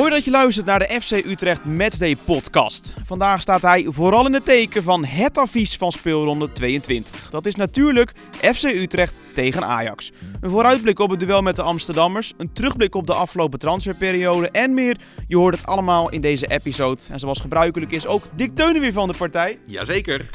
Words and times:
Mooi 0.00 0.12
dat 0.12 0.24
je 0.24 0.30
luistert 0.30 0.66
naar 0.66 0.78
de 0.78 1.00
FC 1.00 1.10
Utrecht 1.10 1.64
Matchday 1.64 2.16
podcast. 2.16 2.92
Vandaag 3.04 3.40
staat 3.40 3.62
hij 3.62 3.86
vooral 3.88 4.26
in 4.26 4.32
het 4.32 4.44
teken 4.44 4.82
van 4.82 5.04
het 5.04 5.38
advies 5.38 5.76
van 5.76 5.92
speelronde 5.92 6.52
22. 6.52 7.30
Dat 7.30 7.46
is 7.46 7.54
natuurlijk 7.54 8.12
FC 8.32 8.64
Utrecht 8.64 9.14
tegen 9.34 9.64
Ajax. 9.64 10.12
Een 10.40 10.50
vooruitblik 10.50 10.98
op 10.98 11.10
het 11.10 11.20
duel 11.20 11.42
met 11.42 11.56
de 11.56 11.62
Amsterdammers, 11.62 12.32
een 12.36 12.52
terugblik 12.52 12.94
op 12.94 13.06
de 13.06 13.14
afgelopen 13.14 13.58
transferperiode 13.58 14.50
en 14.50 14.74
meer. 14.74 14.96
Je 15.26 15.36
hoort 15.36 15.56
het 15.56 15.66
allemaal 15.66 16.10
in 16.10 16.20
deze 16.20 16.46
episode. 16.46 17.02
En 17.10 17.18
zoals 17.18 17.40
gebruikelijk 17.40 17.92
is 17.92 18.06
ook 18.06 18.24
Dick 18.36 18.54
Teunen 18.54 18.80
weer 18.80 18.92
van 18.92 19.08
de 19.08 19.14
partij. 19.14 19.58
Jazeker. 19.66 20.30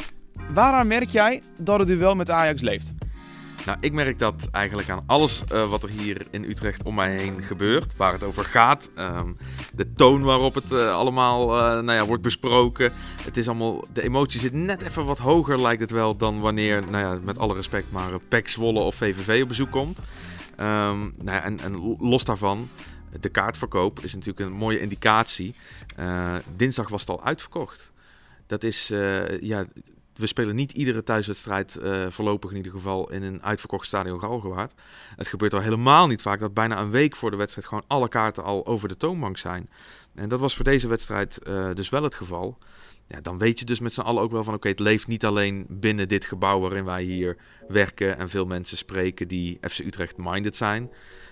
Waaraan 0.54 0.88
merk 0.88 1.10
jij 1.10 1.42
dat 1.58 1.80
het 1.80 1.88
duel 1.88 2.16
met 2.16 2.30
Ajax 2.30 2.62
leeft? 2.62 2.94
Nou, 3.66 3.78
ik 3.82 3.94
merk 3.94 4.20
dat 4.20 4.48
eigenlijk 4.52 4.90
aan 4.90 5.04
alles 5.06 5.44
uh, 5.54 5.70
wat 5.70 5.84
er 5.84 5.90
hier 5.90 6.28
in 6.30 6.44
Utrecht 6.44 6.84
om 6.84 6.96
mij 6.96 7.12
heen 7.12 7.44
gebeurt, 7.44 7.96
waar 7.96 8.14
het 8.14 8.24
over 8.24 8.44
gaat. 8.44 8.90
Um, 8.98 9.38
de 9.74 9.94
toon 9.94 10.24
waarop 10.24 10.56
het 10.56 10.72
uh, 10.72 10.94
allemaal 10.94 11.58
uh, 11.58 11.64
nou 11.64 11.92
ja, 11.92 12.06
wordt 12.06 12.24
besproken. 12.24 12.92
Het 13.24 13.38
is 13.38 13.48
allemaal, 13.48 13.84
de 13.94 14.02
emotie 14.02 14.40
zit 14.40 14.54
net 14.54 14.82
even 14.82 15.06
wat 15.06 15.18
hoger, 15.18 15.62
lijkt 15.62 15.82
het 15.82 15.92
wel, 15.92 16.16
dan 16.16 16.40
wanneer, 16.40 16.84
nou 16.90 17.04
ja, 17.04 17.20
met 17.24 17.38
alle 17.38 17.54
respect, 17.54 17.92
maar 17.92 18.20
PEC 18.28 18.48
Zwolle 18.48 18.80
of 18.80 18.96
VVV 18.96 19.42
op 19.42 19.48
bezoek 19.48 19.72
komt. 19.72 20.00
Um, 20.60 21.14
nou 21.18 21.38
ja, 21.38 21.44
en, 21.44 21.60
en 21.60 21.98
los 22.00 22.24
daarvan, 22.24 22.70
de 23.20 23.30
kaartverkoop 23.30 24.00
is 24.00 24.14
natuurlijk 24.14 24.40
een 24.40 24.58
mooie 24.58 24.80
indicatie. 24.80 25.56
dinsdag 26.56 26.90
was 26.90 27.02
het 27.02 27.10
al 27.10 27.24
uitverkocht. 27.24 27.92
Dat 28.48 28.64
is, 28.64 28.88
ja, 29.40 29.66
we 30.18 30.28
spelen 30.28 30.56
niet 30.56 30.72
iedere 30.72 31.04
thuiswedstrijd, 31.04 31.78
uh, 31.82 32.06
voorlopig 32.10 32.50
in 32.50 32.58
ieder 32.58 32.72
geval, 32.72 33.12
in 33.12 33.24
een 33.24 33.44
uitverkocht 33.44 33.88
stadion 33.88 34.20
Galgenwaard. 34.20 34.74
Het 35.16 35.28
gebeurt 35.28 35.54
al 35.54 35.62
helemaal 35.62 36.08
niet 36.08 36.22
vaak 36.22 36.40
dat 36.40 36.54
bijna 36.54 36.80
een 36.80 36.92
week 36.92 37.16
voor 37.16 37.32
de 37.32 37.38
wedstrijd 37.38 37.68
gewoon 37.68 37.84
alle 37.88 38.08
kaarten 38.08 38.44
al 38.44 38.66
over 38.66 38.88
de 38.88 38.98
toonbank 38.98 39.38
zijn. 39.38 39.70
En 40.16 40.30
dat 40.30 40.40
was 40.40 40.56
voor 40.56 40.66
deze 40.66 40.88
wedstrijd 40.88 41.40
uh, 41.48 41.74
dus 41.74 41.90
wel 41.90 42.04
het 42.04 42.16
geval. 42.16 42.58
Ja, 43.08 43.22
dan 43.22 43.38
weet 43.38 43.60
je 43.60 43.66
dus 43.66 43.80
met 43.80 43.94
z'n 43.94 44.02
allen 44.02 44.24
ook 44.24 44.32
wel 44.32 44.44
van 44.44 44.54
oké, 44.54 44.68
het 44.68 44.80
leeft 44.80 45.08
niet 45.08 45.26
alleen 45.26 45.66
binnen 45.70 46.08
dit 46.08 46.26
gebouw 46.26 46.60
waarin 46.60 46.86
wij 46.86 47.04
hier 47.04 47.38
werken 47.68 48.18
en 48.18 48.30
veel 48.30 48.46
mensen 48.46 48.78
spreken 48.78 49.28
die 49.28 49.58
FC 49.62 49.80
Utrecht 49.80 50.18
minded 50.18 50.58
zijn. 50.58 50.92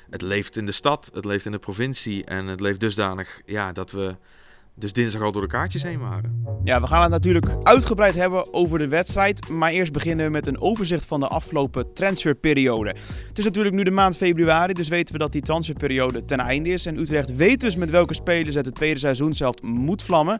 Het 0.10 0.22
leeft 0.22 0.58
in 0.58 0.66
de 0.66 0.72
stad, 0.72 1.10
het 1.14 1.26
leeft 1.26 1.46
in 1.46 1.52
de 1.52 1.60
provincie 1.60 2.24
en 2.24 2.46
het 2.46 2.60
leeft 2.60 2.80
dusdanig 2.80 3.42
ja, 3.46 3.72
dat 3.72 3.92
we 3.92 4.16
dus 4.76 4.94
dinsdag 4.94 5.22
al 5.22 5.32
door 5.32 5.42
de 5.42 5.48
kaartjes 5.48 5.84
heen 5.84 6.00
waren. 6.00 6.44
Ja, 6.64 6.82
we 6.82 6.88
gaan 6.88 7.02
het 7.02 7.12
natuurlijk 7.12 7.56
uitgebreid 7.64 8.16
hebben 8.16 8.54
over 8.54 8.80
de 8.80 8.88
wedstrijd. 8.88 9.50
Maar 9.50 9.72
eerst 9.72 9.92
beginnen 9.92 10.26
we 10.26 10.32
met 10.32 10.48
een 10.48 10.62
overzicht 10.62 11.06
van 11.06 11.20
de 11.20 11.28
afgelopen 11.28 11.94
transferperiode. 11.94 12.96
Het 13.28 13.38
is 13.38 13.46
natuurlijk 13.46 13.76
nu 13.76 13.84
de 13.84 13.92
maand 13.92 14.18
februari, 14.18 14.74
dus 14.74 14.88
weten 14.88 15.14
we 15.14 15.20
dat 15.20 15.32
die 15.32 15.42
transferperiode 15.42 16.26
ten 16.26 16.40
einde 16.40 16.70
is. 16.70 16.86
En 16.86 17.00
Utrecht 17.00 17.36
weet 17.36 17.60
dus 17.60 17.76
met 17.76 17.90
welke 17.90 18.14
spelers 18.14 18.56
het 18.56 18.66
de 18.66 18.72
tweede 18.72 19.00
seizoen 19.00 19.34
zelf 19.34 19.62
moet 19.62 20.04
vlammen. 20.04 20.40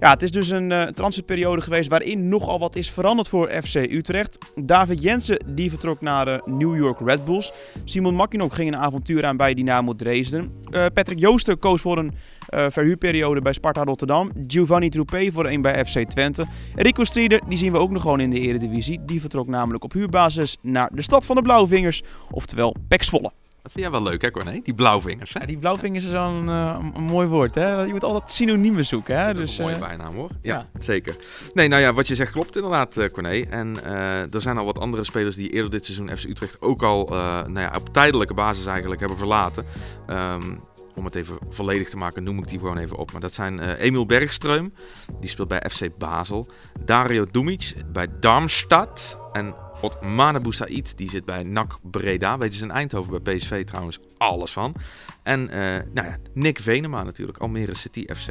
Ja, 0.00 0.10
het 0.10 0.22
is 0.22 0.30
dus 0.30 0.50
een 0.50 0.70
uh, 0.70 0.82
transferperiode 0.82 1.62
geweest 1.62 1.88
waarin 1.88 2.28
nogal 2.28 2.58
wat 2.58 2.76
is 2.76 2.90
veranderd 2.90 3.28
voor 3.28 3.48
FC 3.48 3.74
Utrecht. 3.74 4.38
David 4.64 5.02
Jensen 5.02 5.44
die 5.46 5.70
vertrok 5.70 6.00
naar 6.00 6.24
de 6.24 6.42
New 6.44 6.76
York 6.76 7.00
Red 7.00 7.24
Bulls. 7.24 7.52
Simon 7.84 8.14
Makinok 8.14 8.54
ging 8.54 8.68
een 8.68 8.80
avontuur 8.80 9.24
aan 9.24 9.36
bij 9.36 9.54
Dynamo 9.54 9.94
Dresden. 9.94 10.50
Uh, 10.70 10.84
Patrick 10.94 11.18
Jooster 11.18 11.56
koos 11.56 11.80
voor 11.80 11.98
een 11.98 12.12
uh, 12.50 12.66
verhuurperiode 12.68 13.40
bij 13.40 13.52
Sparta 13.52 13.84
Rotterdam. 13.84 14.30
Giovanni 14.46 14.88
Troupé 14.88 15.30
voor 15.32 15.46
een 15.46 15.62
bij 15.62 15.84
FC 15.84 15.98
Twente. 16.10 16.46
Rico 16.74 17.04
Strieder, 17.04 17.40
die 17.48 17.58
zien 17.58 17.72
we 17.72 17.78
ook 17.78 17.90
nog 17.90 18.02
gewoon 18.02 18.20
in 18.20 18.30
de 18.30 18.40
Eredivisie. 18.40 19.00
Die 19.06 19.20
vertrok 19.20 19.46
namelijk 19.46 19.84
op 19.84 19.92
huurbasis 19.92 20.56
naar 20.62 20.90
de 20.92 21.02
stad 21.02 21.26
van 21.26 21.36
de 21.36 21.42
Blauwvingers, 21.42 22.02
oftewel 22.30 22.74
Pek 22.88 23.02
Zwolle. 23.02 23.32
Dat 23.62 23.72
vind 23.72 23.84
jij 23.84 23.92
wel 23.92 24.02
leuk, 24.02 24.22
hè, 24.22 24.30
Corné? 24.30 24.60
Die 24.62 24.74
blauwvingers. 24.74 25.32
Hè? 25.32 25.40
Ja, 25.40 25.46
die 25.46 25.58
blauwvingers 25.58 26.04
is 26.04 26.10
wel 26.10 26.28
een, 26.28 26.46
uh, 26.46 26.78
een, 26.94 27.02
mooi 27.02 27.28
woord, 27.28 27.54
hè? 27.54 27.82
Je 27.82 27.92
moet 27.92 28.04
altijd 28.04 28.30
synoniemen 28.30 28.84
zoeken, 28.84 29.18
hè? 29.18 29.26
Dat 29.26 29.42
is 29.42 29.48
dus, 29.48 29.58
een 29.58 29.64
mooie 29.64 29.76
uh, 29.76 29.82
bijnaam, 29.82 30.14
hoor. 30.14 30.30
Ja, 30.40 30.66
ja, 30.72 30.80
zeker. 30.80 31.16
Nee, 31.52 31.68
nou 31.68 31.82
ja, 31.82 31.92
wat 31.92 32.08
je 32.08 32.14
zegt 32.14 32.32
klopt 32.32 32.56
inderdaad, 32.56 33.10
Corné. 33.12 33.40
En 33.50 33.84
er 34.32 34.40
zijn 34.40 34.58
al 34.58 34.64
wat 34.64 34.78
andere 34.78 35.04
spelers 35.04 35.36
die 35.36 35.50
eerder 35.50 35.70
dit 35.70 35.84
seizoen 35.84 36.16
FC 36.16 36.24
Utrecht 36.24 36.60
ook 36.60 36.82
al 36.82 37.06
nou 37.46 37.60
ja, 37.60 37.72
op 37.76 37.92
tijdelijke 37.92 38.34
basis 38.34 38.66
eigenlijk 38.66 39.00
hebben 39.00 39.18
verlaten. 39.18 39.64
Um, 40.10 40.60
om 40.94 41.04
het 41.04 41.14
even 41.14 41.38
volledig 41.48 41.88
te 41.88 41.96
maken, 41.96 42.22
noem 42.22 42.38
ik 42.38 42.48
die 42.48 42.58
gewoon 42.58 42.78
even 42.78 42.96
op. 42.96 43.12
Maar 43.12 43.20
dat 43.20 43.34
zijn 43.34 43.58
uh, 43.58 43.80
Emil 43.80 44.06
Bergström, 44.06 44.72
die 45.20 45.28
speelt 45.28 45.48
bij 45.48 45.64
FC 45.70 45.98
Basel. 45.98 46.46
Dario 46.84 47.26
Dumic 47.30 47.74
bij 47.92 48.06
Darmstadt. 48.20 49.18
En 49.32 49.54
Otmane 49.82 50.40
Boussaid, 50.40 50.96
die 50.96 51.10
zit 51.10 51.24
bij 51.24 51.42
NAC 51.42 51.78
Breda. 51.82 52.38
Weet 52.38 52.52
je, 52.52 52.58
zijn 52.58 52.70
Eindhoven 52.70 53.22
bij 53.22 53.34
PSV 53.34 53.64
trouwens 53.64 53.98
alles 54.16 54.52
van. 54.52 54.74
En 55.22 55.40
uh, 55.40 55.56
nou 55.94 56.06
ja, 56.06 56.16
Nick 56.34 56.60
Venema 56.60 57.02
natuurlijk, 57.02 57.38
Almere 57.38 57.76
City 57.76 58.04
FC. 58.14 58.28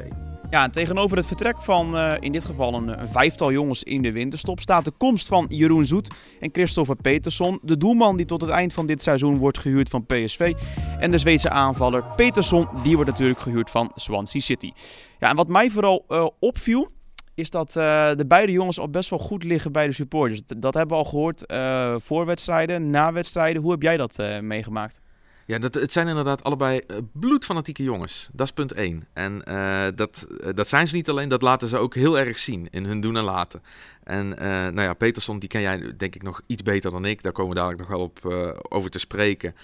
Ja, 0.50 0.70
tegenover 0.70 1.18
het 1.18 1.26
vertrek 1.26 1.62
van 1.62 1.96
uh, 1.96 2.14
in 2.20 2.32
dit 2.32 2.46
geval 2.46 2.74
een, 2.74 3.08
vijftal 3.08 3.52
jongens 3.52 3.84
in 3.84 4.02
de 4.02 4.12
winterstop 4.12 4.60
staat 4.60 4.86
de 4.86 4.92
komst 4.92 5.28
van 5.28 5.46
Jeroen 5.50 5.86
Zoet 5.86 6.12
en 6.40 6.50
Christopher 6.52 6.96
Peterson. 6.96 7.60
De 7.62 7.78
doelman 7.78 8.18
die 8.18 8.26
tot 8.26 8.42
het 8.42 8.50
eind 8.50 8.74
van 8.74 8.86
dit 8.86 9.04
seizoen 9.04 9.38
wordt 9.38 9.58
gehuurd 9.58 9.90
van 9.90 10.06
PSV. 10.06 10.54
En 11.00 11.12
de 11.12 11.18
Zweedse 11.18 11.50
aanvaller 11.50 12.04
Peterson, 12.16 12.68
die 12.84 12.96
wordt 12.96 13.10
natuurlijk 13.10 13.40
gehuurd 13.40 13.70
van 13.70 13.92
Swansea 13.96 14.42
City. 14.42 14.72
Ja, 15.20 15.30
en 15.30 15.36
wat 15.36 15.48
mij 15.48 15.70
vooral 15.70 16.06
uh, 16.10 16.28
opviel, 16.40 16.92
is 17.42 17.50
dat 17.50 17.76
uh, 17.76 18.16
de 18.16 18.26
beide 18.26 18.52
jongens 18.52 18.80
al 18.80 18.90
best 18.90 19.10
wel 19.10 19.20
goed 19.20 19.44
liggen 19.44 19.72
bij 19.72 19.88
de 19.88 19.94
supporters. 19.94 20.42
Dat 20.58 20.74
hebben 20.74 20.98
we 20.98 21.04
al 21.04 21.10
gehoord 21.10 21.44
uh, 21.52 21.96
voor 22.00 22.26
wedstrijden, 22.26 22.90
na 22.90 23.14
wedstrijden. 23.14 23.62
Hoe 23.62 23.72
heb 23.72 23.82
jij 23.82 23.98
dat 23.98 24.20
uh, 24.20 24.40
meegemaakt? 24.40 25.02
Ja, 25.52 25.60
dat, 25.60 25.74
het 25.74 25.92
zijn 25.92 26.08
inderdaad 26.08 26.44
allebei 26.44 26.82
bloedfanatieke 27.12 27.84
jongens. 27.84 28.30
Dat 28.34 28.48
is 28.48 28.54
punt 28.54 28.72
één. 28.72 29.08
En 29.14 29.42
dat, 29.96 30.28
dat 30.56 30.68
zijn 30.68 30.88
ze 30.88 30.96
niet 30.96 31.10
alleen, 31.10 31.30
dat 31.30 31.42
laten 31.42 31.68
ze 31.68 31.78
ook 31.78 31.96
heel 31.96 32.20
erg 32.20 32.38
zien 32.38 32.68
in 32.70 32.86
hun 32.86 33.02
doen 33.02 33.18
en 33.18 33.24
laten. 33.24 33.62
En 34.04 34.30
nou 34.74 34.82
ja, 34.82 34.94
Peterson, 34.94 35.40
die 35.40 35.50
ken 35.50 35.62
jij 35.62 35.94
denk 35.98 36.16
ik 36.16 36.24
nog 36.24 36.42
iets 36.46 36.64
beter 36.64 36.92
dan 36.92 37.06
ik. 37.06 37.24
Daar 37.24 37.32
komen 37.32 37.52
we 37.54 37.60
dadelijk 37.60 37.80
nog 37.80 37.90
wel 37.90 38.00
op 38.00 38.26
over 38.70 38.90
te 38.90 39.00
spreken. 39.00 39.56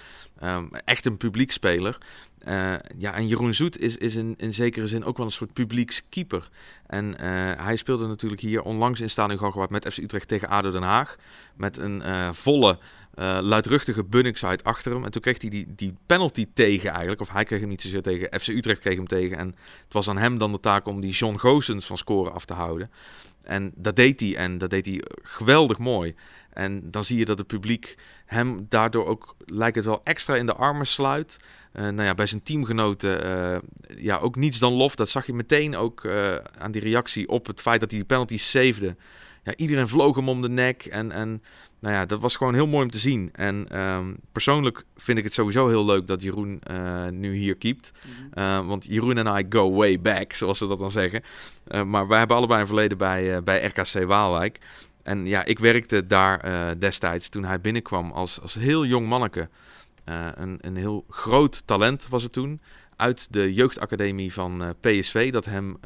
Um, 0.43 0.69
echt 0.85 1.05
een 1.05 1.17
publiekspeler. 1.17 1.97
Uh, 2.47 2.73
ja, 2.97 3.13
en 3.13 3.27
Jeroen 3.27 3.53
Zoet 3.53 3.79
is, 3.79 3.97
is 3.97 4.15
in, 4.15 4.33
in 4.37 4.53
zekere 4.53 4.87
zin 4.87 5.03
ook 5.03 5.17
wel 5.17 5.25
een 5.25 5.31
soort 5.31 5.53
publiekskeeper. 5.53 6.49
En 6.87 7.21
hij 7.57 7.75
speelde 7.75 8.07
natuurlijk 8.07 8.41
hier 8.41 8.61
onlangs 8.61 8.99
in 8.99 9.09
Stadion 9.09 9.39
Galgenwaard 9.39 9.71
met 9.71 9.93
FC 9.93 9.97
Utrecht 9.97 10.27
tegen 10.27 10.49
ADO 10.49 10.71
Den 10.71 10.81
Haag. 10.81 11.15
Met 11.55 11.77
een 11.77 12.01
uh, 13.19 13.25
volle, 13.25 13.41
luidruchtige 13.41 14.03
Bunningside 14.03 14.63
achter 14.63 14.91
hem. 14.91 15.03
En 15.03 15.11
toen 15.11 15.21
kreeg 15.21 15.41
hij 15.41 15.49
die, 15.49 15.65
die 15.75 15.93
penalty 16.05 16.47
tegen 16.53 16.89
eigenlijk. 16.89 17.21
Of 17.21 17.29
hij 17.29 17.43
kreeg 17.43 17.59
hem 17.59 17.69
niet 17.69 17.81
zozeer 17.81 18.01
tegen, 18.01 18.39
FC 18.39 18.47
Utrecht 18.47 18.79
kreeg 18.79 18.95
hem 18.95 19.07
tegen. 19.07 19.37
En 19.37 19.47
het 19.83 19.93
was 19.93 20.09
aan 20.09 20.17
hem 20.17 20.37
dan 20.37 20.51
de 20.51 20.59
taak 20.59 20.85
om 20.85 21.01
die 21.01 21.11
John 21.11 21.37
Goossens 21.37 21.85
van 21.85 21.97
scoren 21.97 22.33
af 22.33 22.45
te 22.45 22.53
houden. 22.53 22.91
En 23.43 23.71
dat 23.75 23.95
deed 23.95 24.19
hij 24.19 24.35
en 24.35 24.57
dat 24.57 24.69
deed 24.69 24.85
hij 24.85 25.03
geweldig 25.21 25.77
mooi. 25.77 26.15
En 26.53 26.91
dan 26.91 27.03
zie 27.03 27.17
je 27.17 27.25
dat 27.25 27.37
het 27.37 27.47
publiek 27.47 27.97
hem 28.25 28.65
daardoor 28.69 29.05
ook, 29.05 29.35
lijkt 29.45 29.75
het 29.75 29.85
wel, 29.85 30.01
extra 30.03 30.35
in 30.35 30.45
de 30.45 30.53
armen 30.53 30.87
sluit. 30.87 31.37
Uh, 31.73 31.81
nou 31.83 32.03
ja, 32.03 32.13
bij 32.13 32.25
zijn 32.25 32.43
teamgenoten 32.43 33.61
ja, 33.97 34.17
ook 34.17 34.35
niets 34.35 34.59
dan 34.59 34.73
lof. 34.73 34.95
Dat 34.95 35.09
zag 35.09 35.25
je 35.25 35.33
meteen 35.33 35.75
ook 35.75 36.07
aan 36.57 36.71
die 36.71 36.81
reactie 36.81 37.27
op 37.27 37.47
het 37.47 37.61
feit 37.61 37.79
dat 37.79 37.89
hij 37.89 37.99
die 37.99 38.07
penalty 38.07 38.37
savede. 38.37 38.95
Ja, 39.47 39.55
iedereen 39.55 39.87
vloog 39.87 40.15
hem 40.15 40.29
om 40.29 40.41
de 40.41 40.49
nek. 40.49 40.85
En, 40.85 41.11
en 41.11 41.41
nou 41.87 41.99
ja, 41.99 42.05
dat 42.05 42.19
was 42.19 42.35
gewoon 42.35 42.53
heel 42.53 42.67
mooi 42.67 42.83
om 42.83 42.91
te 42.91 42.99
zien. 42.99 43.29
En 43.33 43.79
um, 43.79 44.17
persoonlijk 44.31 44.83
vind 44.95 45.17
ik 45.17 45.23
het 45.23 45.33
sowieso 45.33 45.67
heel 45.67 45.85
leuk 45.85 46.07
dat 46.07 46.21
Jeroen 46.21 46.61
nu 47.09 47.35
hier 47.35 47.55
keept. 47.55 47.91
Mm 48.05 48.29
-hmm. 48.33 48.67
want 48.67 48.85
Jeroen 48.85 49.17
en 49.17 49.39
I 49.39 49.45
go 49.49 49.71
way 49.71 50.01
back, 50.01 50.33
zoals 50.33 50.57
ze 50.57 50.67
dat 50.67 50.79
dan 50.79 50.91
zeggen. 50.91 51.23
maar 51.85 52.07
wij 52.07 52.17
hebben 52.17 52.37
allebei 52.37 52.61
een 52.61 52.67
verleden 52.67 52.97
bij, 52.97 53.43
bij 53.43 53.65
RKC 53.65 54.05
Waalwijk. 54.05 54.59
En 55.03 55.25
ja, 55.25 55.45
ik 55.45 55.59
werkte 55.59 56.07
daar 56.07 56.39
destijds 56.79 57.29
toen 57.29 57.43
hij 57.43 57.61
binnenkwam 57.61 58.11
als, 58.11 58.41
als 58.41 58.53
heel 58.53 58.85
jong 58.85 59.07
manneke. 59.07 59.49
Een, 60.35 60.57
een 60.61 60.75
heel 60.75 61.05
groot 61.09 61.63
talent 61.65 62.07
was 62.09 62.23
het 62.23 62.31
toen. 62.31 62.61
Uit 62.95 63.33
de 63.33 63.53
jeugdacademie 63.53 64.33
van 64.33 64.75
PSV. 64.79 65.31
Dat 65.31 65.45
hem 65.45 65.77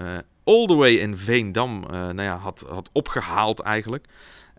all 0.44 0.66
the 0.66 0.76
way 0.76 0.94
in 0.94 1.18
Veendam 1.18 1.86
nou 1.90 2.22
ja, 2.22 2.38
had, 2.38 2.66
had 2.70 2.90
opgehaald 2.92 3.60
eigenlijk. 3.60 4.08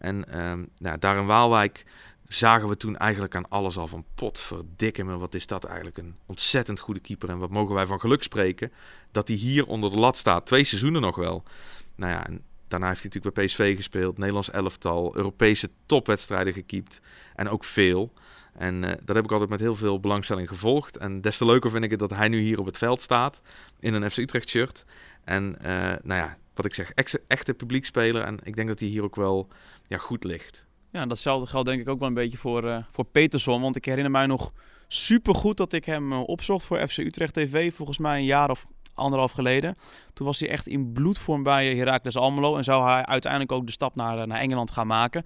En 0.03 0.29
ehm, 0.29 0.65
nou, 0.77 0.99
daar 0.99 1.17
in 1.17 1.27
Waalwijk 1.27 1.85
zagen 2.29 2.69
we 2.69 2.77
toen 2.77 2.97
eigenlijk 2.97 3.35
aan 3.35 3.49
alles 3.49 3.77
al 3.77 3.89
van 3.89 4.05
potverdikke 4.15 5.05
me. 5.05 5.17
Wat 5.17 5.35
is 5.35 5.47
dat 5.47 5.65
eigenlijk 5.65 5.99
een 5.99 6.17
ontzettend 6.27 6.81
goede 6.81 7.01
keeper. 7.01 7.29
En 7.29 7.39
wat 7.39 7.51
mogen 7.51 7.75
wij 7.75 7.87
van 7.87 8.01
geluk 8.01 8.23
spreken. 8.23 8.73
Dat 9.11 9.29
hij 9.29 9.37
hier 9.37 9.67
onder 9.67 9.91
de 9.91 9.97
lat 9.97 10.17
staat. 10.17 10.47
Twee 10.47 10.65
seizoenen 10.65 11.01
nog 11.01 11.17
wel. 11.17 11.43
Nou 11.95 12.13
ja, 12.13 12.27
Daarna 12.73 12.89
heeft 12.89 13.03
hij 13.03 13.11
natuurlijk 13.15 13.35
bij 13.35 13.45
PSV 13.45 13.77
gespeeld, 13.77 14.19
Nederlands 14.19 14.51
elftal, 14.51 15.17
Europese 15.17 15.71
topwedstrijden 15.87 16.53
gekiept 16.53 17.01
en 17.35 17.49
ook 17.49 17.65
veel. 17.65 18.13
En 18.53 18.83
uh, 18.83 18.91
dat 19.05 19.17
heb 19.17 19.25
ik 19.25 19.33
altijd 19.33 19.51
met 19.51 19.61
heel 19.61 19.75
veel 19.75 20.01
belangstelling 20.01 20.49
gevolgd. 20.49 20.97
En 20.97 21.21
des 21.21 21.37
te 21.37 21.45
leuker 21.45 21.71
vind 21.71 21.85
ik 21.85 21.91
het 21.91 21.99
dat 21.99 22.11
hij 22.11 22.29
nu 22.29 22.41
hier 22.41 22.59
op 22.59 22.67
het 22.67 22.79
veld 22.79 23.03
staat 23.03 23.41
in 23.81 23.95
een 23.95 24.11
FC 24.11 24.17
Utrecht 24.17 24.49
shirt. 24.49 24.85
En 25.25 25.57
uh, 25.63 25.69
nou 26.03 26.21
ja, 26.21 26.39
wat 26.55 26.65
ik 26.65 26.75
zeg, 26.75 26.93
echte, 27.27 27.55
publiekspeler. 27.55 28.23
En 28.23 28.39
ik 28.43 28.57
denk 28.57 28.69
dat 28.69 28.81
hij 28.81 28.89
hier 28.89 29.03
ook 29.03 29.17
wel 29.17 29.49
ja, 29.87 29.99
goed 29.99 30.25
ligt. 30.25 30.65
Ja, 30.91 31.07
datzelfde 31.07 31.47
geldt 31.47 31.69
denk 31.69 31.81
ik 31.81 31.89
ook 31.89 31.99
wel 31.99 32.09
een 32.09 32.15
beetje 32.15 32.39
voor, 32.39 32.65
uh, 32.65 32.79
voor 32.91 33.05
Peterson. 33.05 33.61
Want 33.61 33.77
ik 33.77 33.85
herinner 33.85 34.13
mij 34.13 34.27
nog 34.27 34.53
super 34.89 35.35
goed 35.35 35.57
dat 35.57 35.73
ik 35.73 35.85
hem 35.85 36.13
opzocht 36.13 36.67
voor 36.67 36.89
FC 36.89 36.99
Utrecht 36.99 37.35
TV. 37.35 37.75
Volgens 37.75 37.99
mij 37.99 38.19
een 38.19 38.25
jaar 38.25 38.51
of 38.51 38.67
anderhalf 38.95 39.33
geleden. 39.33 39.77
Toen 40.15 40.27
was 40.27 40.41
hij 40.41 40.49
echt 40.49 40.67
in 40.67 40.93
bloedvorm 40.93 41.43
bij 41.43 41.77
Heracles 41.77 42.17
Almelo 42.17 42.57
en 42.57 42.65
zou 42.65 42.85
hij 42.85 43.05
uiteindelijk 43.05 43.53
ook 43.53 43.67
de 43.67 43.73
stap 43.73 43.95
naar, 43.95 44.27
naar 44.27 44.41
Engeland 44.41 44.71
gaan 44.71 44.87
maken. 44.87 45.25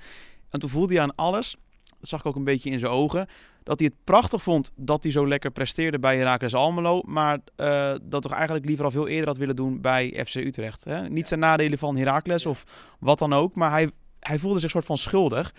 En 0.51 0.61
toen 0.61 0.71
voelde 0.71 0.95
hij 0.95 1.03
aan 1.03 1.15
alles, 1.15 1.57
dat 2.01 2.09
zag 2.09 2.21
ik 2.21 2.27
ook 2.27 2.37
een 2.37 2.45
beetje 2.45 2.71
in 2.71 2.79
zijn 2.79 2.93
ogen, 2.93 3.29
dat 3.63 3.79
hij 3.79 3.89
het 3.89 4.05
prachtig 4.05 4.43
vond 4.43 4.73
dat 4.77 5.03
hij 5.03 5.13
zo 5.13 5.29
lekker 5.29 5.51
presteerde 5.51 5.99
bij 5.99 6.17
Heracles 6.17 6.55
Almelo. 6.55 7.01
Maar 7.07 7.39
uh, 7.57 7.95
dat 8.03 8.23
toch 8.23 8.33
eigenlijk 8.33 8.67
liever 8.67 8.85
al 8.85 8.91
veel 8.91 9.09
eerder 9.09 9.29
had 9.29 9.37
willen 9.37 9.57
doen 9.57 9.81
bij 9.81 10.25
FC 10.27 10.35
Utrecht. 10.35 10.85
Hè? 10.85 11.09
Niet 11.09 11.29
zijn 11.29 11.41
nadelen 11.41 11.79
van 11.79 11.97
Heracles 11.97 12.47
of 12.47 12.65
wat 12.99 13.19
dan 13.19 13.33
ook. 13.33 13.55
Maar 13.55 13.71
hij, 13.71 13.91
hij 14.21 14.39
voelde 14.39 14.61
zich 14.61 14.71
soort 14.71 14.85
van 14.85 14.97
schuldig. 14.97 15.55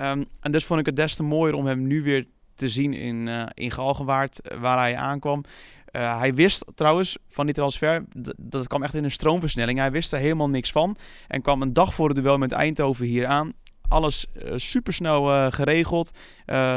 Um, 0.00 0.24
en 0.40 0.52
dus 0.52 0.64
vond 0.64 0.80
ik 0.80 0.86
het 0.86 0.96
des 0.96 1.14
te 1.14 1.22
mooier 1.22 1.54
om 1.54 1.66
hem 1.66 1.86
nu 1.86 2.02
weer 2.02 2.26
te 2.54 2.68
zien 2.68 2.92
in, 2.92 3.26
uh, 3.26 3.46
in 3.54 3.70
Galgenwaard, 3.70 4.40
waar 4.60 4.78
hij 4.78 4.96
aankwam. 4.96 5.44
Uh, 5.98 6.18
hij 6.18 6.34
wist 6.34 6.64
trouwens 6.74 7.18
van 7.28 7.46
die 7.46 7.54
transfer, 7.54 8.04
dat 8.36 8.66
kwam 8.66 8.82
echt 8.82 8.94
in 8.94 9.04
een 9.04 9.10
stroomversnelling. 9.10 9.78
Hij 9.78 9.90
wist 9.90 10.12
er 10.12 10.18
helemaal 10.18 10.48
niks 10.48 10.72
van. 10.72 10.96
En 11.28 11.42
kwam 11.42 11.62
een 11.62 11.72
dag 11.72 11.94
voor 11.94 12.08
het 12.08 12.16
duel 12.16 12.38
met 12.38 12.52
Eindhoven 12.52 13.06
hier 13.06 13.26
aan. 13.26 13.52
Alles 13.88 14.26
uh, 14.34 14.52
supersnel 14.56 15.34
uh, 15.34 15.46
geregeld. 15.50 16.18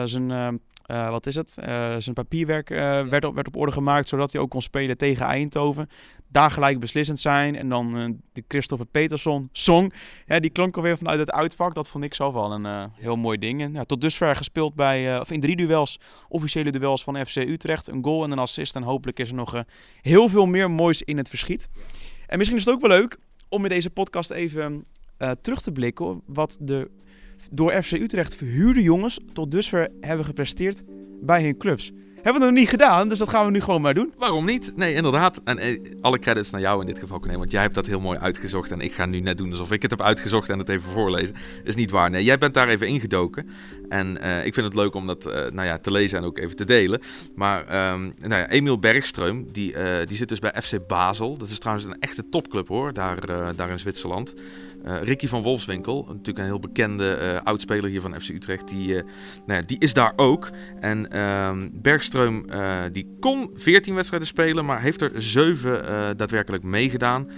zijn 0.04 0.60
uh, 0.92 1.10
wat 1.10 1.26
is 1.26 1.36
het? 1.36 1.58
Uh, 1.60 1.96
zijn 2.00 2.16
papierwerk 2.16 2.70
uh, 2.70 2.78
werd, 3.08 3.26
op, 3.26 3.36
werd 3.36 3.48
op 3.48 3.56
orde 3.56 3.72
gemaakt, 3.72 4.08
zodat 4.08 4.32
hij 4.32 4.42
ook 4.42 4.50
kon 4.50 4.62
spelen 4.62 4.98
tegen 4.98 5.26
Eindhoven. 5.26 5.90
Daar 6.28 6.52
gelijk 6.52 6.80
beslissend 6.80 7.20
zijn. 7.20 7.56
En 7.56 7.70
dan 7.70 8.20
de 8.34 8.44
Christopher 8.48 8.86
Peterson 8.86 9.50
song. 9.52 9.92
Die 10.26 10.50
klonk 10.50 10.76
alweer 10.76 10.98
vanuit 10.98 11.20
het 11.20 11.32
uitvak. 11.32 11.76
Dat 11.76 11.90
vond 11.90 12.04
ik 12.04 12.14
zelf 12.14 12.34
wel 12.34 12.52
een 12.52 12.92
heel 12.94 13.16
mooi 13.16 13.38
ding. 13.38 13.62
En, 13.62 13.74
ja, 13.74 13.84
tot 13.84 14.02
dusver 14.02 14.36
gespeeld 14.36 14.76
bij, 14.76 15.20
of 15.20 15.32
in 15.32 15.40
drie 15.40 15.56
duels, 15.56 16.00
officiële 16.30 16.72
duels 16.72 17.04
van 17.04 17.26
FC 17.26 17.36
Utrecht. 17.36 17.88
Een 17.88 18.04
goal 18.04 18.24
en 18.24 18.32
een 18.32 18.40
assist. 18.40 18.76
En 18.76 18.84
hopelijk 18.84 19.20
is 19.20 19.30
er 19.30 19.36
nog 19.36 19.64
heel 20.02 20.28
veel 20.28 20.46
meer 20.46 20.72
moois 20.72 21.02
in 21.02 21.18
het 21.18 21.30
verschiet. 21.30 21.70
En 22.28 22.38
misschien 22.38 22.58
is 22.58 22.66
het 22.66 22.74
ook 22.74 22.82
wel 22.82 22.98
leuk 22.98 23.18
om 23.50 23.64
in 23.64 23.70
deze 23.70 23.90
podcast 23.90 24.32
even 24.32 24.86
terug 25.42 25.62
te 25.62 25.72
blikken 25.72 26.22
wat 26.26 26.58
de 26.60 26.92
door 27.52 27.84
FC 27.84 27.92
Utrecht 27.92 28.36
verhuurde 28.36 28.82
jongens 28.82 29.20
tot 29.34 29.52
dusver 29.52 29.90
hebben 30.00 30.26
gepresteerd 30.26 30.84
bij 31.22 31.44
hun 31.44 31.58
clubs. 31.58 31.92
Hebben 32.22 32.42
we 32.42 32.48
nog 32.48 32.58
niet 32.58 32.70
gedaan, 32.70 33.10
dus 33.10 33.18
dat 33.18 33.30
gaan 33.30 33.46
we 33.46 33.52
nu 33.52 33.62
gewoon 33.62 33.82
maar 33.82 33.94
doen. 33.94 34.14
Waarom 34.18 34.46
niet? 34.46 34.74
Nee, 34.76 34.94
inderdaad. 34.94 35.42
En 35.44 35.58
eh, 35.58 35.80
alle 36.02 36.20
credits 36.20 36.50
naar 36.50 36.62
jou 36.62 36.80
in 36.80 36.86
dit 36.86 37.00
geval, 37.00 37.20
Corné, 37.20 37.38
want 37.38 37.52
jij 37.52 37.62
hebt 37.62 37.76
dat 37.76 37.86
heel 37.86 38.00
mooi 38.00 38.20
uitgezocht. 38.20 38.72
En 38.72 38.82
ik 38.82 38.94
ga 38.94 39.06
nu 39.06 39.20
net 39.20 39.38
doen 39.38 39.52
alsof 39.52 39.72
ik 39.72 39.82
het 39.82 39.92
heb 39.92 40.02
uitgezocht 40.02 40.50
en 40.50 40.60
het 40.60 40.70
even 40.70 40.92
voorlezen. 40.92 41.36
Is 41.64 41.76
niet 41.76 41.92
waar. 41.92 42.10
Nee, 42.10 42.24
jij 42.24 42.38
bent 42.38 42.54
daar 42.54 42.68
even 42.68 42.88
ingedoken. 42.88 43.50
En 43.90 44.18
uh, 44.22 44.46
ik 44.46 44.54
vind 44.54 44.66
het 44.66 44.76
leuk 44.76 44.94
om 44.94 45.08
dat 45.08 45.28
uh, 45.28 45.34
nou 45.34 45.68
ja, 45.68 45.78
te 45.78 45.92
lezen 45.92 46.18
en 46.18 46.24
ook 46.24 46.38
even 46.38 46.56
te 46.56 46.66
delen. 46.66 47.02
Maar 47.36 47.92
um, 47.94 48.14
nou 48.20 48.42
ja, 48.42 48.50
Emiel 48.50 48.80
Bergström, 48.80 49.52
die, 49.52 49.76
die 50.06 50.18
zit 50.18 50.30
dus 50.30 50.40
bij 50.40 50.54
FC 50.62 50.88
Basel. 50.88 51.38
Dat 51.38 51.50
is 51.50 51.60
trouwens 51.60 51.88
een 51.88 52.00
echte 52.00 52.30
topclub 52.30 52.68
hoor, 52.68 52.94
daar, 52.94 53.56
daar 53.56 53.70
in 53.70 53.80
Zwitserland. 53.80 54.34
Uh, 54.86 55.02
Ricky 55.02 55.28
van 55.28 55.42
Wolfswinkel, 55.42 56.06
natuurlijk 56.08 56.38
een 56.38 56.44
heel 56.44 56.60
bekende 56.60 57.18
uh, 57.22 57.42
oudspeler 57.44 57.90
hier 57.90 58.02
van 58.02 58.22
FC 58.22 58.30
Utrecht, 58.30 58.68
die, 58.68 58.88
uh, 58.88 59.02
nou 59.46 59.60
ja, 59.60 59.62
die 59.66 59.80
is 59.80 59.94
daar 59.94 60.14
ook. 60.16 60.50
En 60.80 61.12
ehm, 61.12 61.70
Bergström 61.74 62.46
die 62.92 63.18
kon 63.20 63.52
14 63.56 63.96
wedstrijden 63.96 64.28
spelen, 64.28 64.66
maar 64.66 64.82
heeft 64.82 65.02
er 65.02 65.12
7 65.16 66.18
daadwerkelijk 66.18 66.64
meegedaan. 66.64 67.30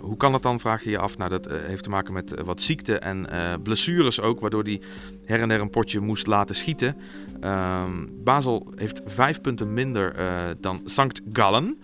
hoe 0.00 0.16
kan 0.16 0.32
dat 0.32 0.42
dan, 0.42 0.60
vraag 0.60 0.84
je 0.84 0.90
je 0.90 0.98
af. 0.98 1.18
Nou, 1.18 1.30
dat 1.30 1.48
heeft 1.50 1.82
te 1.82 1.90
maken 1.90 2.12
met 2.12 2.42
wat 2.44 2.62
ziekte 2.62 2.98
en 2.98 3.28
blessures 3.62 4.20
ook, 4.20 4.40
waardoor 4.40 4.62
hij 4.62 4.80
her 5.24 5.40
en 5.40 5.48
der 5.48 5.60
een 5.60 5.70
potje 5.70 6.00
moest 6.00 6.26
laten 6.26 6.54
schieten. 6.54 6.96
Ehm, 7.40 8.06
Basel 8.24 8.72
heeft 8.74 9.00
5 9.06 9.40
punten 9.40 9.74
minder 9.74 10.14
dan 10.60 10.80
Sankt 10.84 11.20
Gallen 11.32 11.78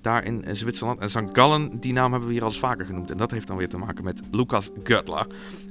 daar 0.00 0.24
in 0.24 0.44
Zwitserland. 0.50 1.00
En 1.00 1.10
St. 1.10 1.22
Gallen, 1.32 1.80
die 1.80 1.92
naam 1.92 2.10
hebben 2.10 2.28
we 2.28 2.34
hier 2.34 2.44
al 2.44 2.48
eens 2.48 2.58
vaker 2.58 2.86
genoemd. 2.86 3.10
En 3.10 3.16
dat 3.16 3.30
heeft 3.30 3.46
dan 3.46 3.56
weer 3.56 3.68
te 3.68 3.78
maken 3.78 4.04
met 4.04 4.20
Lucas 4.30 4.70
Göttler. 4.70 5.26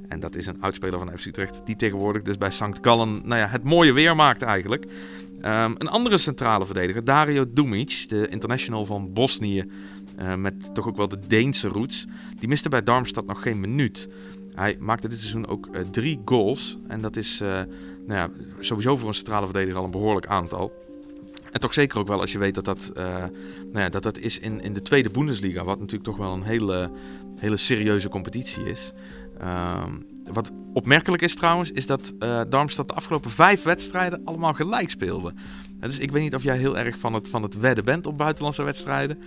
En 0.08 0.20
dat 0.20 0.34
is 0.34 0.46
een 0.46 0.62
oudspeler 0.62 0.98
van 0.98 1.18
FC 1.18 1.26
Utrecht, 1.26 1.60
die 1.64 1.76
tegenwoordig 1.76 2.22
dus 2.22 2.38
bij 2.38 2.50
St. 2.50 2.78
Gallen 2.80 3.20
nou 3.24 3.40
ja, 3.40 3.46
het 3.46 3.64
mooie 3.64 3.92
weer 3.92 4.16
maakt 4.16 4.42
eigenlijk. 4.42 4.84
Um, 4.84 5.74
een 5.78 5.88
andere 5.88 6.18
centrale 6.18 6.66
verdediger, 6.66 7.04
Dario 7.04 7.44
Dumic, 7.52 8.04
de 8.08 8.28
international 8.28 8.84
van 8.84 9.12
Bosnië, 9.12 9.64
uh, 10.20 10.34
met 10.34 10.74
toch 10.74 10.88
ook 10.88 10.96
wel 10.96 11.08
de 11.08 11.18
Deense 11.26 11.68
roots. 11.68 12.06
Die 12.38 12.48
miste 12.48 12.68
bij 12.68 12.82
Darmstad 12.82 13.26
nog 13.26 13.42
geen 13.42 13.60
minuut. 13.60 14.08
Hij 14.54 14.76
maakte 14.80 15.08
dit 15.08 15.18
seizoen 15.18 15.46
ook 15.46 15.68
uh, 15.72 15.80
drie 15.90 16.20
goals. 16.24 16.78
En 16.86 17.00
dat 17.00 17.16
is 17.16 17.38
nou 18.06 18.20
ja, 18.20 18.28
sowieso 18.60 18.96
voor 18.96 19.08
een 19.08 19.14
centrale 19.14 19.44
verdediger 19.44 19.78
al 19.78 19.84
een 19.84 19.90
behoorlijk 19.90 20.26
aantal. 20.26 20.72
En 21.50 21.60
toch 21.60 21.74
zeker 21.74 21.98
ook 21.98 22.08
wel 22.08 22.20
als 22.20 22.32
je 22.32 22.38
weet 22.38 22.54
dat 22.54 22.64
dat, 22.64 22.92
uh, 22.96 23.04
nou 23.72 23.78
ja, 23.84 23.88
dat, 23.88 24.02
dat 24.02 24.18
is 24.18 24.38
in, 24.38 24.60
in 24.60 24.72
de 24.72 24.82
tweede 24.82 25.10
Bundesliga, 25.10 25.64
wat 25.64 25.78
natuurlijk 25.78 26.04
toch 26.04 26.16
wel 26.16 26.32
een 26.32 26.42
hele, 26.42 26.90
hele 27.36 27.56
serieuze 27.56 28.08
competitie 28.08 28.64
is. 28.64 28.92
Uh, 29.40 29.84
wat 30.32 30.50
opmerkelijk 30.72 31.22
is 31.22 31.34
trouwens, 31.34 31.72
is 31.72 31.86
dat 31.86 32.12
uh, 32.18 32.40
Darmstad 32.48 32.88
de 32.88 32.94
afgelopen 32.94 33.30
vijf 33.30 33.62
wedstrijden 33.62 34.20
allemaal 34.24 34.52
gelijk 34.52 34.90
speelde. 34.90 35.34
Dus 35.80 35.98
ik 35.98 36.10
weet 36.10 36.22
niet 36.22 36.34
of 36.34 36.42
jij 36.42 36.56
heel 36.56 36.78
erg 36.78 36.98
van 36.98 37.12
het, 37.12 37.28
van 37.28 37.42
het 37.42 37.58
wedden 37.58 37.84
bent 37.84 38.06
op 38.06 38.18
buitenlandse 38.18 38.62
wedstrijden. 38.62 39.18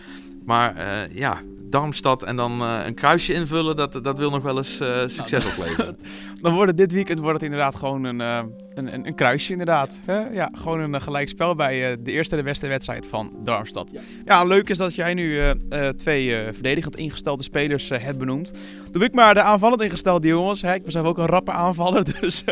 Maar 0.46 0.78
uh, 0.78 1.16
ja, 1.16 1.42
Darmstad 1.70 2.24
en 2.24 2.36
dan 2.36 2.62
uh, 2.62 2.80
een 2.86 2.94
kruisje 2.94 3.34
invullen, 3.34 3.76
dat, 3.76 4.00
dat 4.04 4.18
wil 4.18 4.30
nog 4.30 4.44
wel 4.44 4.58
eens 4.58 4.82
uh, 4.82 4.88
succes 5.06 5.44
nou, 5.44 5.58
opleveren. 5.58 5.98
dan 6.42 6.54
wordt 6.54 6.70
het 6.70 6.78
dit 6.78 6.92
weekend 6.92 7.20
wordt 7.20 7.34
het 7.34 7.44
inderdaad 7.44 7.76
gewoon 7.76 8.04
een, 8.04 8.20
uh, 8.20 8.40
een, 8.74 8.94
een, 8.94 9.08
een, 9.08 9.16
kruisje 9.16 9.52
inderdaad. 9.52 10.00
Hè? 10.06 10.20
Ja, 10.20 10.52
gewoon 10.54 10.80
een 10.80 11.02
gelijk 11.02 11.30
spel 11.30 11.56
bij 11.56 11.98
de 12.02 12.12
eerste 12.12 12.36
en 12.36 12.42
de 12.42 12.48
beste 12.48 12.68
wedstrijd 12.68 13.08
van 13.08 13.34
Darmstad. 13.44 13.92
Ja. 13.92 14.02
ja, 14.26 14.44
leuk 14.44 14.70
is 14.70 14.78
dat 14.78 14.96
jij 14.96 15.14
nu 15.14 15.54
twee 15.96 16.36
verdedigend 16.52 16.96
ingestelde 16.96 17.44
spelers 17.44 17.90
hebt 17.90 18.18
benoemd. 18.18 18.54
Doe 18.92 19.04
ik 19.04 19.14
maar 19.14 19.34
de 19.34 19.42
aanvallend 19.42 19.82
ingestelde 19.82 20.28
jongens. 20.28 20.62
Hè? 20.62 20.74
Ik 20.74 20.84
ben 20.84 20.92
zelf 20.92 21.08
ook 21.08 21.18
een 21.18 21.26
rappe 21.26 21.52
aanvaller, 21.52 22.04
dus 22.20 22.44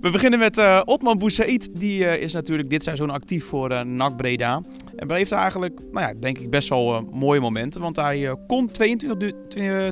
we 0.00 0.10
beginnen 0.10 0.38
met 0.38 0.84
Otman 0.84 1.18
Boussaid. 1.18 1.68
Die 1.80 2.20
is 2.20 2.32
natuurlijk 2.32 2.70
dit 2.70 2.82
seizoen 2.82 3.10
actief 3.10 3.44
voor 3.44 3.86
NAC 3.86 4.16
Breda. 4.16 4.62
En 4.96 5.10
heeft 5.12 5.32
eigenlijk, 5.32 5.80
nou 5.92 6.06
ja, 6.06 6.14
denk 6.20 6.38
ik 6.38 6.50
best 6.50 6.68
wel 6.68 7.08
mooie 7.12 7.40
momenten, 7.40 7.80
want 7.80 7.96
hij 7.96 8.31
kon 8.46 8.70
22, 8.70 9.16
du 9.16 9.32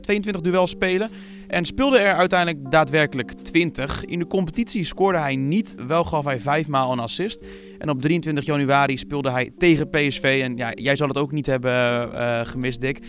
22 0.00 0.42
duels 0.42 0.70
spelen. 0.70 1.10
En 1.50 1.64
speelde 1.64 1.98
er 1.98 2.14
uiteindelijk 2.14 2.70
daadwerkelijk 2.70 3.32
20. 3.32 4.04
In 4.04 4.18
de 4.18 4.26
competitie 4.26 4.84
scoorde 4.84 5.18
hij 5.18 5.36
niet, 5.36 5.74
wel 5.86 6.04
gaf 6.04 6.24
hij 6.24 6.40
5 6.40 6.68
maal 6.68 6.92
een 6.92 6.98
assist. 6.98 7.46
En 7.78 7.90
op 7.90 8.00
23 8.00 8.44
januari 8.44 8.98
speelde 8.98 9.30
hij 9.30 9.50
tegen 9.58 9.90
PSV. 9.90 10.40
En 10.42 10.56
ja, 10.56 10.72
jij 10.74 10.96
zal 10.96 11.08
het 11.08 11.18
ook 11.18 11.32
niet 11.32 11.46
hebben 11.46 11.72
uh, 12.12 12.40
gemist, 12.44 12.80
Dick. 12.80 13.04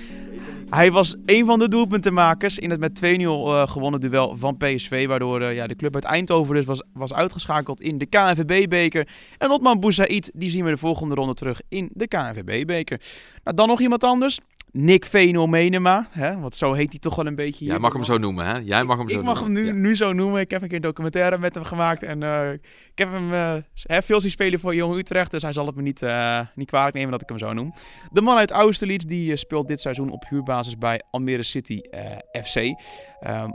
Hij 0.70 0.92
was 0.92 1.16
een 1.26 1.46
van 1.46 1.60
de 1.60 1.68
doelpuntenmakers 1.68 2.60
in 2.60 2.70
het 2.70 2.80
met 2.80 3.02
2-0 3.06 3.08
uh, 3.08 3.68
gewonnen 3.68 4.00
duel 4.00 4.38
van 4.38 4.58
PSV. 4.58 5.08
Waardoor 5.08 5.44
ja, 5.44 5.68
de 5.68 5.76
club 5.76 5.96
uit 5.96 6.04
Eindhoven 6.04 6.56
dus 6.56 6.66
was, 6.66 6.84
was 6.94 7.14
uitgeschakeld 7.14 7.82
in 7.82 7.98
de 7.98 8.06
KNVB-beker. 8.06 9.08
En 9.38 9.52
Otman 9.52 9.80
Boussaid, 9.80 10.32
die 10.36 10.50
zien 10.50 10.64
we 10.64 10.70
de 10.70 10.78
volgende 10.78 11.16
ronde 11.16 11.34
terug 11.34 11.62
in 11.70 11.90
de 11.94 12.08
KNVB-beker. 12.08 13.02
Nou, 13.44 13.56
dan 13.56 13.68
nog 13.68 13.82
iemand 13.82 14.04
anders. 14.04 14.40
Nick 14.74 15.06
Fenomenema, 15.06 16.08
hè? 16.10 16.40
want 16.40 16.56
zo 16.56 16.74
heet 16.74 16.90
hij 16.90 17.00
toch 17.00 17.16
wel 17.16 17.26
een 17.26 17.36
beetje. 17.36 17.66
Jij 17.66 17.80
mag 17.80 17.94
hem 17.94 18.04
zo 18.04 18.18
noemen, 18.18 18.46
hè? 18.46 18.58
Jij 18.58 18.84
mag 18.84 18.98
hem 18.98 19.08
ik, 19.08 19.14
zo 19.14 19.20
ik 19.20 19.26
mag 19.26 19.40
noemen. 19.40 19.56
hem 19.56 19.74
nu, 19.74 19.82
ja. 19.82 19.88
nu 19.88 19.96
zo 19.96 20.14
noemen. 20.14 20.42
Ik 20.42 20.50
heb 20.50 20.62
een 20.62 20.68
keer 20.68 20.78
een 20.78 20.84
documentaire 20.84 21.38
met 21.38 21.56
hem 21.56 21.64
gemaakt 21.64 22.04
en 22.04 22.22
uh, 22.22 22.52
ik 22.54 22.60
heb 22.96 23.12
hem 23.12 23.32
uh, 23.32 24.02
veel 24.02 24.22
zien 24.22 24.32
spelen 24.32 24.60
voor 24.60 24.76
Jong 24.76 24.96
Utrecht, 24.96 25.32
dus 25.32 25.42
hij 25.42 25.54
zal 25.54 25.66
het 25.66 25.76
me 25.76 25.82
niet, 25.82 26.02
uh, 26.02 26.40
niet 26.56 26.68
kwalijk 26.68 26.96
nemen 26.96 27.12
dat 27.12 27.22
ik 27.22 27.30
hem 27.30 27.38
zo 27.38 27.54
noem. 27.54 27.74
De 28.12 28.22
man 28.22 28.38
uit 28.38 28.52
Austerlitz 28.52 29.06
die 29.06 29.36
speelt 29.36 29.68
dit 29.68 29.82
seizoen 29.82 30.10
op 30.10 30.26
huurbasis 30.30 30.78
bij 30.78 31.02
Almere 31.12 31.44
City 31.44 31.82
FC. 32.44 32.56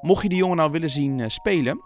mocht 0.01 0.23
je 0.23 0.29
die 0.29 0.39
jongen 0.39 0.57
nou 0.57 0.71
willen 0.71 0.91
zien 0.91 1.31
spelen, 1.31 1.81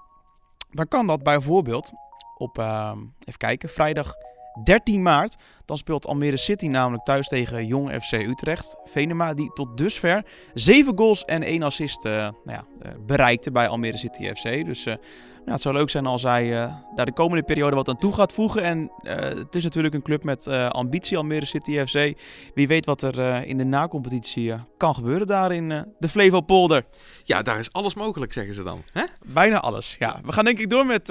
dan 0.70 0.88
kan 0.88 1.06
dat 1.06 1.22
bijvoorbeeld 1.22 1.92
op, 2.36 2.58
even 2.58 3.38
kijken, 3.38 3.68
vrijdag 3.68 4.14
13 4.64 5.02
maart. 5.02 5.36
Dan 5.64 5.76
speelt 5.76 6.06
Almere 6.06 6.36
City 6.36 6.66
namelijk 6.66 7.04
thuis 7.04 7.28
tegen 7.28 7.66
Jong 7.66 8.02
FC 8.02 8.12
Utrecht. 8.12 8.76
Venema 8.84 9.34
die 9.34 9.52
tot 9.52 9.76
dusver 9.76 10.24
7 10.54 10.98
goals 10.98 11.24
en 11.24 11.42
1 11.42 11.62
assist 11.62 12.04
uh, 12.04 12.12
nou 12.12 12.34
ja, 12.44 12.64
uh, 12.82 12.92
bereikte 13.06 13.50
bij 13.50 13.68
Almere 13.68 13.96
City 13.96 14.34
FC. 14.34 14.42
Dus 14.42 14.86
uh, 14.86 14.94
nou, 15.38 15.52
het 15.52 15.60
zou 15.60 15.74
leuk 15.74 15.90
zijn 15.90 16.06
als 16.06 16.22
hij 16.22 16.50
daar 16.94 17.06
de 17.06 17.12
komende 17.12 17.42
periode 17.42 17.76
wat 17.76 17.88
aan 17.88 17.98
toe 17.98 18.12
gaat 18.12 18.32
voegen. 18.32 18.62
En 18.62 18.90
het 19.02 19.54
is 19.54 19.64
natuurlijk 19.64 19.94
een 19.94 20.02
club 20.02 20.24
met 20.24 20.46
ambitie, 20.46 21.16
Almere 21.16 21.44
City 21.44 21.86
FC. 21.86 22.18
Wie 22.54 22.68
weet 22.68 22.86
wat 22.86 23.02
er 23.02 23.46
in 23.46 23.56
de 23.56 23.64
nacompetitie 23.64 24.54
kan 24.76 24.94
gebeuren 24.94 25.26
daar 25.26 25.52
in 25.52 25.68
de 25.98 26.08
Flevopolder. 26.08 26.84
Ja, 27.24 27.42
daar 27.42 27.58
is 27.58 27.72
alles 27.72 27.94
mogelijk, 27.94 28.32
zeggen 28.32 28.54
ze 28.54 28.62
dan. 28.62 28.82
Hè? 28.92 29.04
Bijna 29.26 29.60
alles, 29.60 29.96
ja. 29.98 30.20
We 30.24 30.32
gaan 30.32 30.44
denk 30.44 30.58
ik 30.58 30.70
door 30.70 30.86
met 30.86 31.08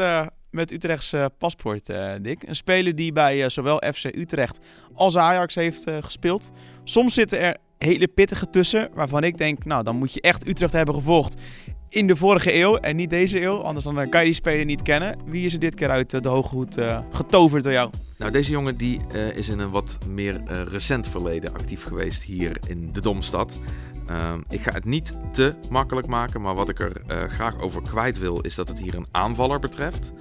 met 0.51 0.71
Utrechts 0.71 1.13
uh, 1.13 1.25
paspoort, 1.37 1.89
uh, 1.89 2.11
Dick. 2.21 2.43
Een 2.43 2.55
speler 2.55 2.95
die 2.95 3.11
bij 3.11 3.43
uh, 3.43 3.49
zowel 3.49 3.81
FC 3.93 4.03
Utrecht 4.03 4.59
als 4.93 5.17
Ajax 5.17 5.55
heeft 5.55 5.83
gespeeld. 5.99 6.51
Soms 6.83 7.13
zitten 7.13 7.39
er 7.39 7.57
hele 7.77 8.07
pittige 8.07 8.49
tussen, 8.49 8.89
waarvan 8.93 9.23
ik 9.23 9.37
denk, 9.37 9.65
nou, 9.65 9.83
dan 9.83 9.95
moet 9.95 10.13
je 10.13 10.21
echt 10.21 10.47
Utrecht 10.47 10.73
hebben 10.73 10.95
gevolgd. 10.95 11.41
In 11.89 12.07
de 12.07 12.15
vorige 12.15 12.55
eeuw 12.55 12.77
en 12.77 12.95
niet 12.95 13.09
deze 13.09 13.41
eeuw. 13.41 13.57
Anders 13.57 13.85
dan 13.85 13.99
eh, 13.99 14.09
kan 14.09 14.19
je 14.19 14.25
die 14.25 14.35
speler 14.35 14.65
niet 14.65 14.81
kennen. 14.81 15.17
Wie 15.25 15.45
is 15.45 15.53
er 15.53 15.59
dit 15.59 15.75
keer 15.75 15.89
uit 15.89 16.23
de 16.23 16.29
hoge 16.29 16.55
hoed 16.55 16.77
getoverd 17.11 17.63
door 17.63 17.73
jou? 17.73 17.89
Nou, 18.17 18.31
deze 18.31 18.51
jongen 18.51 18.77
die, 18.77 18.99
is 19.33 19.49
in 19.49 19.59
een 19.59 19.69
wat 19.69 19.97
meer 20.07 20.41
recent 20.67 21.07
verleden 21.07 21.53
actief 21.53 21.83
geweest 21.83 22.23
hier 22.23 22.57
in 22.67 22.89
de 22.93 23.01
Domstad. 23.01 23.59
Ehm, 24.07 24.39
ik 24.49 24.61
ga 24.61 24.71
het 24.71 24.85
niet 24.85 25.13
te 25.31 25.55
makkelijk 25.69 26.07
maken, 26.07 26.41
maar 26.41 26.55
wat 26.55 26.69
ik 26.69 26.79
er 26.79 27.29
graag 27.29 27.59
over 27.59 27.81
kwijt 27.81 28.17
wil, 28.17 28.41
is 28.41 28.55
dat 28.55 28.67
het 28.67 28.79
hier 28.79 28.95
een 28.95 29.07
aanvaller 29.11 29.59
betreft. 29.59 30.11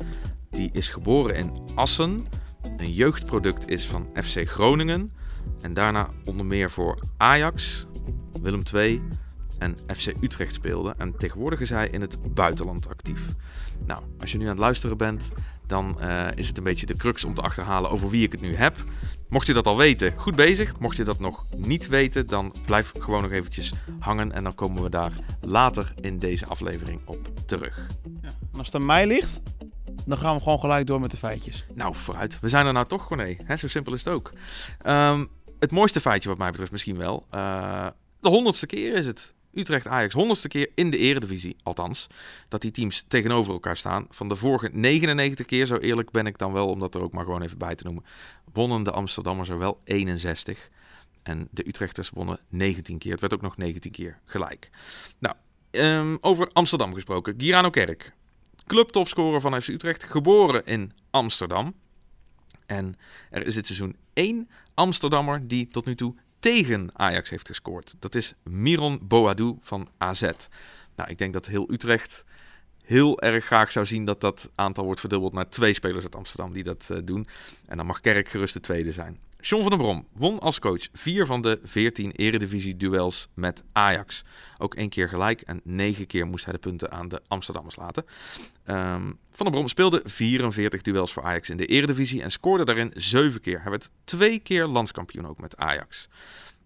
Die 0.50 0.70
is 0.72 0.88
geboren 0.88 1.34
in 1.34 1.52
Assen, 1.74 2.26
een 2.76 2.92
jeugdproduct 2.92 3.70
is 3.70 3.86
van 3.86 4.06
FC 4.14 4.48
Groningen 4.48 5.12
en 5.60 5.74
daarna 5.74 6.08
onder 6.24 6.46
meer 6.46 6.70
voor 6.70 6.98
Ajax, 7.16 7.86
Willem 8.42 8.62
II 8.74 9.02
en 9.58 9.76
FC 9.96 10.12
Utrecht 10.20 10.54
speelde. 10.54 10.94
En 10.96 11.16
tegenwoordig 11.16 11.60
is 11.60 11.70
hij 11.70 11.88
in 11.88 12.00
het 12.00 12.34
buitenland 12.34 12.88
actief. 12.88 13.20
Nou, 13.86 14.02
als 14.20 14.32
je 14.32 14.38
nu 14.38 14.44
aan 14.44 14.50
het 14.50 14.58
luisteren 14.58 14.96
bent, 14.96 15.30
dan 15.66 15.98
uh, 16.00 16.26
is 16.34 16.48
het 16.48 16.58
een 16.58 16.64
beetje 16.64 16.86
de 16.86 16.96
crux 16.96 17.24
om 17.24 17.34
te 17.34 17.42
achterhalen 17.42 17.90
over 17.90 18.10
wie 18.10 18.24
ik 18.24 18.32
het 18.32 18.40
nu 18.40 18.54
heb. 18.54 18.76
Mocht 19.28 19.46
je 19.46 19.52
dat 19.52 19.66
al 19.66 19.76
weten, 19.76 20.12
goed 20.16 20.34
bezig. 20.34 20.78
Mocht 20.78 20.96
je 20.96 21.04
dat 21.04 21.18
nog 21.18 21.44
niet 21.56 21.88
weten, 21.88 22.26
dan 22.26 22.54
blijf 22.64 22.92
gewoon 22.98 23.22
nog 23.22 23.30
eventjes 23.30 23.72
hangen. 23.98 24.32
En 24.32 24.44
dan 24.44 24.54
komen 24.54 24.82
we 24.82 24.90
daar 24.90 25.12
later 25.40 25.94
in 26.00 26.18
deze 26.18 26.46
aflevering 26.46 27.00
op 27.04 27.28
terug. 27.46 27.86
Ja, 28.22 28.30
als 28.56 28.66
het 28.66 28.74
aan 28.74 28.86
mij 28.86 29.06
ligt, 29.06 29.40
dan 30.06 30.18
gaan 30.18 30.34
we 30.34 30.42
gewoon 30.42 30.60
gelijk 30.60 30.86
door 30.86 31.00
met 31.00 31.10
de 31.10 31.16
feitjes. 31.16 31.66
Nou, 31.74 31.94
vooruit. 31.94 32.40
We 32.40 32.48
zijn 32.48 32.66
er 32.66 32.72
nou 32.72 32.86
toch, 32.86 33.06
gewoon 33.06 33.36
Hè? 33.44 33.56
Zo 33.56 33.68
simpel 33.68 33.94
is 33.94 34.04
het 34.04 34.14
ook. 34.14 34.32
Um, 34.86 35.28
het 35.58 35.70
mooiste 35.70 36.00
feitje 36.00 36.28
wat 36.28 36.38
mij 36.38 36.50
betreft 36.50 36.72
misschien 36.72 36.96
wel. 36.96 37.26
Uh, 37.34 37.86
de 38.20 38.28
honderdste 38.28 38.66
keer 38.66 38.94
is 38.94 39.06
het. 39.06 39.34
Utrecht-Ajax, 39.52 40.14
honderdste 40.14 40.48
keer 40.48 40.70
in 40.74 40.90
de 40.90 40.96
eredivisie, 40.96 41.56
althans. 41.62 42.06
Dat 42.48 42.60
die 42.60 42.70
teams 42.70 43.04
tegenover 43.08 43.52
elkaar 43.52 43.76
staan. 43.76 44.06
Van 44.10 44.28
de 44.28 44.36
vorige 44.36 44.68
99 44.72 45.46
keer, 45.46 45.66
zo 45.66 45.76
eerlijk 45.76 46.10
ben 46.10 46.26
ik 46.26 46.38
dan 46.38 46.52
wel, 46.52 46.68
om 46.68 46.78
dat 46.78 46.94
er 46.94 47.02
ook 47.02 47.12
maar 47.12 47.24
gewoon 47.24 47.42
even 47.42 47.58
bij 47.58 47.74
te 47.74 47.84
noemen. 47.84 48.04
Wonnen 48.52 48.82
de 48.82 48.90
Amsterdammers 48.90 49.48
er 49.48 49.58
wel 49.58 49.80
61. 49.84 50.70
En 51.22 51.48
de 51.50 51.68
Utrechters 51.68 52.10
wonnen 52.10 52.40
19 52.48 52.98
keer. 52.98 53.12
Het 53.12 53.20
werd 53.20 53.34
ook 53.34 53.42
nog 53.42 53.56
19 53.56 53.90
keer 53.90 54.18
gelijk. 54.24 54.70
Nou, 55.18 55.34
um, 55.70 56.18
over 56.20 56.50
Amsterdam 56.52 56.94
gesproken. 56.94 57.34
Girano 57.36 57.70
Kerk, 57.70 58.12
clubtopscorer 58.66 59.40
van 59.40 59.62
FC 59.62 59.68
Utrecht, 59.68 60.04
geboren 60.04 60.66
in 60.66 60.92
Amsterdam. 61.10 61.74
En 62.66 62.96
er 63.30 63.46
is 63.46 63.54
dit 63.54 63.66
seizoen 63.66 63.96
één 64.12 64.48
Amsterdammer 64.74 65.48
die 65.48 65.68
tot 65.68 65.84
nu 65.84 65.94
toe 65.94 66.14
tegen 66.38 66.90
Ajax 66.92 67.30
heeft 67.30 67.46
gescoord. 67.46 67.94
Dat 67.98 68.14
is 68.14 68.34
Miron 68.42 68.98
Boadou 69.02 69.58
van 69.60 69.88
AZ. 69.98 70.22
Nou, 70.96 71.10
ik 71.10 71.18
denk 71.18 71.32
dat 71.32 71.46
heel 71.46 71.72
Utrecht 71.72 72.24
heel 72.88 73.20
erg 73.20 73.44
graag 73.44 73.72
zou 73.72 73.86
zien 73.86 74.04
dat 74.04 74.20
dat 74.20 74.50
aantal 74.54 74.84
wordt 74.84 75.00
verdubbeld 75.00 75.32
naar 75.32 75.48
twee 75.48 75.72
spelers 75.72 76.04
uit 76.04 76.16
Amsterdam 76.16 76.52
die 76.52 76.62
dat 76.62 76.88
uh, 76.92 76.98
doen. 77.04 77.26
En 77.66 77.76
dan 77.76 77.86
mag 77.86 78.00
Kerk 78.00 78.28
gerust 78.28 78.54
de 78.54 78.60
tweede 78.60 78.92
zijn. 78.92 79.18
John 79.40 79.62
van 79.62 79.70
der 79.70 79.78
Brom 79.78 80.06
won 80.12 80.38
als 80.38 80.58
coach 80.58 80.88
vier 80.92 81.26
van 81.26 81.42
de 81.42 81.60
veertien 81.62 82.10
eredivisie-duels 82.10 83.28
met 83.34 83.62
Ajax. 83.72 84.24
Ook 84.58 84.74
één 84.74 84.88
keer 84.88 85.08
gelijk 85.08 85.40
en 85.40 85.60
negen 85.64 86.06
keer 86.06 86.26
moest 86.26 86.44
hij 86.44 86.52
de 86.52 86.58
punten 86.58 86.90
aan 86.90 87.08
de 87.08 87.22
Amsterdammers 87.28 87.76
laten. 87.76 88.04
Um, 88.66 89.18
van 89.30 89.46
der 89.46 89.50
Brom 89.50 89.68
speelde 89.68 90.02
44 90.04 90.82
duels 90.82 91.12
voor 91.12 91.22
Ajax 91.22 91.50
in 91.50 91.56
de 91.56 91.66
eredivisie 91.66 92.22
en 92.22 92.30
scoorde 92.30 92.64
daarin 92.64 92.90
zeven 92.94 93.40
keer. 93.40 93.60
Hij 93.62 93.70
werd 93.70 93.90
twee 94.04 94.38
keer 94.38 94.66
landskampioen 94.66 95.26
ook 95.26 95.40
met 95.40 95.56
Ajax. 95.56 96.08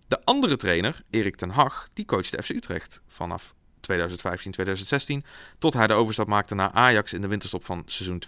De 0.09 0.25
andere 0.25 0.57
trainer, 0.57 1.03
Erik 1.11 1.37
ten 1.37 1.51
Hag, 1.51 1.89
die 1.93 2.05
coachte 2.05 2.43
FC 2.43 2.49
Utrecht 2.49 3.01
vanaf 3.07 3.55
2015, 3.83 4.53
2016. 4.53 5.25
Tot 5.59 5.75
hij 5.75 5.87
de 5.87 5.93
overstap 5.93 6.27
maakte 6.27 6.55
naar 6.55 6.71
Ajax 6.71 7.13
in 7.13 7.21
de 7.21 7.29
winterstop 7.29 7.65
van 7.65 7.83
seizoen 7.87 8.23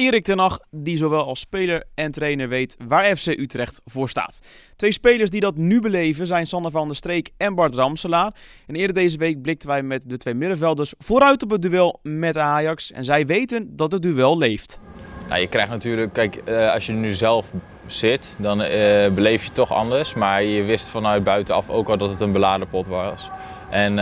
Erik 0.00 0.24
ten 0.24 0.38
Hag, 0.38 0.58
die 0.70 0.96
zowel 0.96 1.24
als 1.24 1.40
speler 1.40 1.84
en 1.94 2.12
trainer 2.12 2.48
weet 2.48 2.76
waar 2.86 3.16
FC 3.16 3.26
Utrecht 3.26 3.80
voor 3.84 4.08
staat. 4.08 4.40
Twee 4.76 4.92
spelers 4.92 5.30
die 5.30 5.40
dat 5.40 5.56
nu 5.56 5.80
beleven 5.80 6.26
zijn 6.26 6.46
Sander 6.46 6.70
van 6.70 6.86
der 6.86 6.96
Streek 6.96 7.30
en 7.36 7.54
Bart 7.54 7.74
Ramselaar. 7.74 8.34
En 8.66 8.74
eerder 8.74 8.94
deze 8.94 9.18
week 9.18 9.42
blikten 9.42 9.68
wij 9.68 9.82
met 9.82 10.02
de 10.06 10.16
twee 10.16 10.34
middenvelders 10.34 10.94
vooruit 10.98 11.42
op 11.42 11.50
het 11.50 11.62
duel 11.62 11.98
met 12.02 12.36
Ajax. 12.36 12.92
En 12.92 13.04
zij 13.04 13.26
weten 13.26 13.76
dat 13.76 13.92
het 13.92 14.02
duel 14.02 14.38
leeft. 14.38 14.80
Nou, 15.28 15.40
je 15.40 15.46
krijgt 15.46 15.70
natuurlijk, 15.70 16.12
kijk, 16.12 16.36
eh, 16.36 16.72
als 16.72 16.86
je 16.86 16.92
nu 16.92 17.12
zelf 17.12 17.50
zit, 17.86 18.36
dan 18.38 18.60
uh, 18.60 18.68
beleef 19.08 19.44
je 19.44 19.52
toch 19.52 19.72
anders. 19.72 20.14
Maar 20.14 20.42
je 20.42 20.62
wist 20.62 20.88
vanuit 20.88 21.24
buitenaf 21.24 21.70
ook 21.70 21.88
al 21.88 21.96
dat 21.96 22.08
het 22.10 22.20
een 22.20 22.32
beladen 22.32 22.68
pot 22.68 22.86
was. 22.86 23.30
En 23.70 23.92
uh, 23.92 23.98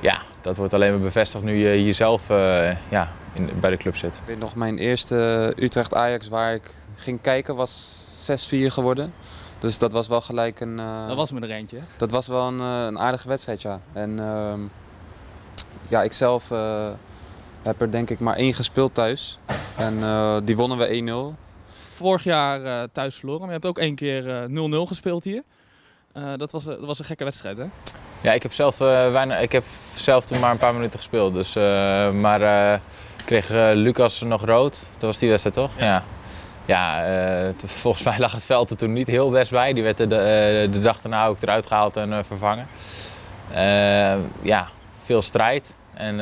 ja, 0.00 0.22
dat 0.40 0.56
wordt 0.56 0.74
alleen 0.74 0.90
maar 0.90 1.00
bevestigd 1.00 1.44
nu 1.44 1.54
je 1.54 1.84
jezelf 1.84 2.28
ja, 2.88 3.12
in, 3.32 3.50
bij 3.60 3.70
de 3.70 3.76
club 3.76 3.96
zit. 3.96 4.16
Ik 4.16 4.26
weet 4.26 4.38
nog, 4.38 4.54
mijn 4.54 4.78
eerste 4.78 5.52
Utrecht-Ajax 5.56 6.28
waar 6.28 6.54
ik 6.54 6.70
ging 6.94 7.20
kijken 7.20 7.56
was 7.56 8.30
6-4 8.30 8.66
geworden. 8.66 9.12
Dus 9.58 9.78
dat 9.78 9.92
was 9.92 10.08
wel 10.08 10.20
gelijk 10.20 10.60
een... 10.60 10.78
Uh, 10.78 11.06
dat 11.06 11.16
was 11.16 11.32
me 11.32 11.40
er 11.40 11.50
eentje. 11.50 11.78
Dat 11.96 12.10
was 12.10 12.26
wel 12.26 12.48
een, 12.48 12.58
uh, 12.58 12.84
een 12.86 12.98
aardige 12.98 13.28
wedstrijd, 13.28 13.62
ja. 13.62 13.80
En 13.92 14.10
uh, 14.10 14.52
ja, 15.88 16.02
ik 16.02 16.12
zelf 16.12 16.50
eh, 16.50 16.88
heb 17.62 17.80
er 17.80 17.90
denk 17.90 18.10
ik 18.10 18.20
maar 18.20 18.36
één 18.36 18.54
gespeeld 18.54 18.94
thuis. 18.94 19.38
En 19.76 19.94
die 20.44 20.56
wonnen 20.56 20.78
we 20.78 21.32
1-0. 21.34 21.38
Vorig 21.94 22.24
jaar 22.24 22.88
thuis 22.92 23.14
verloren, 23.14 23.40
maar 23.40 23.48
je 23.48 23.54
hebt 23.54 23.66
ook 23.66 23.78
één 23.78 23.94
keer 23.94 24.48
0-0 24.48 24.52
gespeeld 24.88 25.24
hier. 25.24 25.42
dat, 26.36 26.52
was, 26.52 26.64
dat 26.64 26.80
was 26.80 26.98
een 26.98 27.04
gekke 27.04 27.24
wedstrijd, 27.24 27.56
hè? 27.56 27.66
Ja, 28.20 28.32
ik 28.32 28.42
heb 28.42 28.52
zelf, 28.52 28.78
weinig, 28.78 29.40
ik 29.40 29.52
heb 29.52 29.64
zelf 29.94 30.24
toen 30.24 30.40
maar 30.40 30.50
een 30.50 30.56
paar 30.56 30.74
minuten 30.74 30.98
gespeeld. 30.98 31.34
Dus, 31.34 31.54
maar 32.14 32.80
kreeg 33.24 33.50
uh, 33.50 33.70
Lucas 33.72 34.22
nog 34.22 34.44
rood. 34.44 34.82
Dat 34.90 35.02
was 35.02 35.18
die 35.18 35.28
wedstrijd 35.28 35.56
toch? 35.56 35.70
Ja. 35.76 36.04
Ja, 36.64 37.08
uh, 37.46 37.52
volgens 37.64 38.04
mij 38.08 38.18
lag 38.18 38.32
het 38.32 38.44
veld 38.44 38.70
er 38.70 38.76
toen 38.76 38.92
niet 38.92 39.06
heel 39.06 39.30
best 39.30 39.50
bij. 39.50 39.72
Die 39.72 39.82
werd 39.82 39.96
de, 39.96 40.06
de, 40.06 40.68
de 40.72 40.80
dag 40.80 41.00
daarna 41.00 41.26
ook 41.26 41.36
eruit 41.40 41.66
gehaald 41.66 41.96
en 41.96 42.10
uh, 42.10 42.18
vervangen. 42.22 42.66
ja, 44.42 44.68
veel 45.02 45.22
strijd. 45.22 45.76
En 45.94 46.14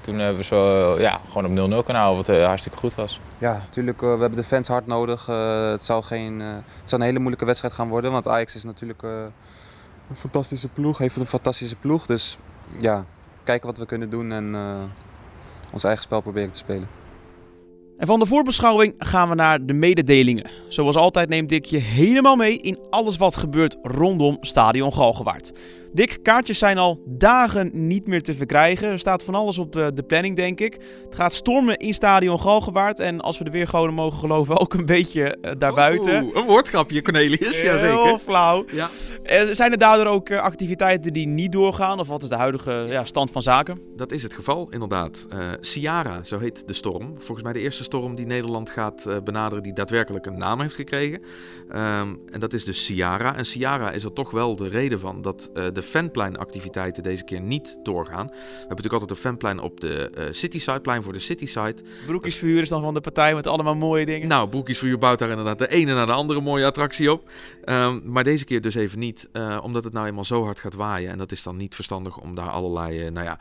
toen 0.00 0.18
hebben 0.18 0.36
we 0.36 0.44
zo 0.44 0.98
ja, 0.98 1.20
gewoon 1.32 1.44
op 1.44 1.80
0-0 1.80 1.84
kunnen 1.84 2.02
houden, 2.02 2.34
wat 2.34 2.44
hartstikke 2.44 2.78
goed 2.78 2.94
was. 2.94 3.20
Ja, 3.38 3.52
natuurlijk, 3.52 4.00
we 4.00 4.06
hebben 4.06 4.36
de 4.36 4.44
fans 4.44 4.68
hard 4.68 4.86
nodig. 4.86 5.26
het, 5.70 5.82
zou 5.82 6.02
geen, 6.02 6.40
het 6.40 6.64
zou 6.84 7.00
een 7.00 7.06
hele 7.06 7.18
moeilijke 7.18 7.44
wedstrijd 7.44 7.74
gaan 7.74 7.88
worden, 7.88 8.12
want 8.12 8.28
Ajax 8.28 8.54
is 8.54 8.64
natuurlijk 8.64 9.02
een 9.02 10.16
fantastische 10.16 10.68
ploeg, 10.68 10.98
heeft 10.98 11.16
een 11.16 11.26
fantastische 11.26 11.76
ploeg. 11.76 12.06
Dus 12.06 12.38
ja, 12.78 13.04
kijken 13.44 13.66
wat 13.66 13.78
we 13.78 13.86
kunnen 13.86 14.10
doen 14.10 14.32
en 14.32 14.54
ons 15.72 15.84
eigen 15.84 16.02
spel 16.02 16.20
proberen 16.20 16.52
te 16.52 16.58
spelen. 16.58 16.88
En 18.00 18.06
van 18.06 18.18
de 18.18 18.26
voorbeschouwing 18.26 18.94
gaan 18.98 19.28
we 19.28 19.34
naar 19.34 19.66
de 19.66 19.72
mededelingen. 19.72 20.50
Zoals 20.68 20.96
altijd 20.96 21.28
neemt 21.28 21.52
ik 21.52 21.64
je 21.64 21.78
helemaal 21.78 22.36
mee 22.36 22.58
in 22.58 22.78
alles 22.90 23.16
wat 23.16 23.36
gebeurt 23.36 23.76
rondom 23.82 24.36
Stadion 24.40 24.92
Galgenwaard. 24.92 25.52
Dik, 25.92 26.18
kaartjes 26.22 26.58
zijn 26.58 26.78
al 26.78 27.02
dagen 27.06 27.70
niet 27.72 28.06
meer 28.06 28.22
te 28.22 28.34
verkrijgen. 28.34 28.88
Er 28.88 28.98
staat 28.98 29.24
van 29.24 29.34
alles 29.34 29.58
op 29.58 29.72
de, 29.72 29.90
de 29.94 30.02
planning, 30.02 30.36
denk 30.36 30.60
ik. 30.60 30.78
Het 31.04 31.14
gaat 31.14 31.34
stormen 31.34 31.76
in 31.76 31.94
Stadion 31.94 32.40
Galgenwaard. 32.40 33.00
En 33.00 33.20
als 33.20 33.38
we 33.38 33.44
de 33.44 33.50
weergoden 33.50 33.94
mogen 33.94 34.18
geloven, 34.18 34.58
ook 34.58 34.74
een 34.74 34.86
beetje 34.86 35.38
uh, 35.42 35.50
daarbuiten. 35.58 36.22
Oeh, 36.22 36.36
een 36.36 36.44
woordgrapje, 36.44 37.02
Cornelius. 37.02 37.60
Jazeker. 37.60 38.04
Heel 38.04 38.18
flauw. 38.18 38.64
Ja. 38.72 38.88
Uh, 39.24 39.52
zijn 39.52 39.72
er 39.72 39.78
daardoor 39.78 40.06
ook 40.06 40.28
uh, 40.28 40.40
activiteiten 40.40 41.12
die 41.12 41.26
niet 41.26 41.52
doorgaan? 41.52 42.00
Of 42.00 42.08
wat 42.08 42.22
is 42.22 42.28
de 42.28 42.34
huidige 42.34 42.86
ja, 42.88 43.04
stand 43.04 43.30
van 43.30 43.42
zaken? 43.42 43.78
Dat 43.96 44.12
is 44.12 44.22
het 44.22 44.34
geval, 44.34 44.68
inderdaad. 44.70 45.26
Ciara, 45.60 46.24
zo 46.24 46.38
heet 46.38 46.66
de 46.66 46.72
storm. 46.72 47.14
Volgens 47.18 47.42
mij 47.42 47.52
de 47.52 47.60
eerste 47.60 47.84
storm 47.84 48.14
die 48.14 48.26
Nederland 48.26 48.70
gaat 48.70 49.08
benaderen, 49.24 49.62
die 49.62 49.72
daadwerkelijk 49.72 50.26
een 50.26 50.38
naam 50.38 50.60
heeft 50.60 50.74
gekregen. 50.74 51.22
Um, 51.68 52.20
en 52.30 52.40
dat 52.40 52.52
is 52.52 52.64
dus 52.64 52.84
Ciara. 52.84 53.36
En 53.36 53.44
Ciara 53.44 53.90
is 53.90 54.04
er 54.04 54.12
toch 54.12 54.30
wel 54.30 54.56
de 54.56 54.68
reden 54.68 55.00
van 55.00 55.22
dat 55.22 55.50
de 55.72 55.79
de 55.80 55.86
fanpleinactiviteiten 55.86 57.02
deze 57.02 57.24
keer 57.24 57.40
niet 57.40 57.78
doorgaan. 57.82 58.26
We 58.26 58.32
hebben 58.32 58.68
natuurlijk 58.68 58.92
altijd 58.92 59.10
een 59.10 59.16
fanplein 59.16 59.60
op 59.60 59.80
de 59.80 60.12
uh, 60.18 60.24
Cityside, 60.30 60.80
plein 60.80 61.02
voor 61.02 61.12
de 61.12 61.18
Cityside. 61.18 61.76
Broekjes 62.06 62.36
verhuur 62.36 62.62
is 62.62 62.68
dan 62.68 62.82
van 62.82 62.94
de 62.94 63.00
partij 63.00 63.34
met 63.34 63.46
allemaal 63.46 63.74
mooie 63.74 64.06
dingen. 64.06 64.28
Nou, 64.28 64.48
Broekjes 64.48 64.78
verhuur 64.78 64.98
bouwt 64.98 65.18
daar 65.18 65.30
inderdaad 65.30 65.58
de 65.58 65.68
ene 65.68 65.94
naar 65.94 66.06
de 66.06 66.12
andere 66.12 66.40
mooie 66.40 66.66
attractie 66.66 67.12
op. 67.12 67.30
Um, 67.64 68.02
maar 68.04 68.24
deze 68.24 68.44
keer 68.44 68.60
dus 68.60 68.74
even 68.74 68.98
niet, 68.98 69.28
uh, 69.32 69.58
omdat 69.62 69.84
het 69.84 69.92
nou 69.92 70.06
eenmaal 70.06 70.24
zo 70.24 70.44
hard 70.44 70.58
gaat 70.58 70.74
waaien. 70.74 71.10
En 71.10 71.18
dat 71.18 71.32
is 71.32 71.42
dan 71.42 71.56
niet 71.56 71.74
verstandig 71.74 72.18
om 72.18 72.34
daar 72.34 72.50
allerlei, 72.50 73.06
uh, 73.06 73.10
nou 73.10 73.26
ja 73.26 73.38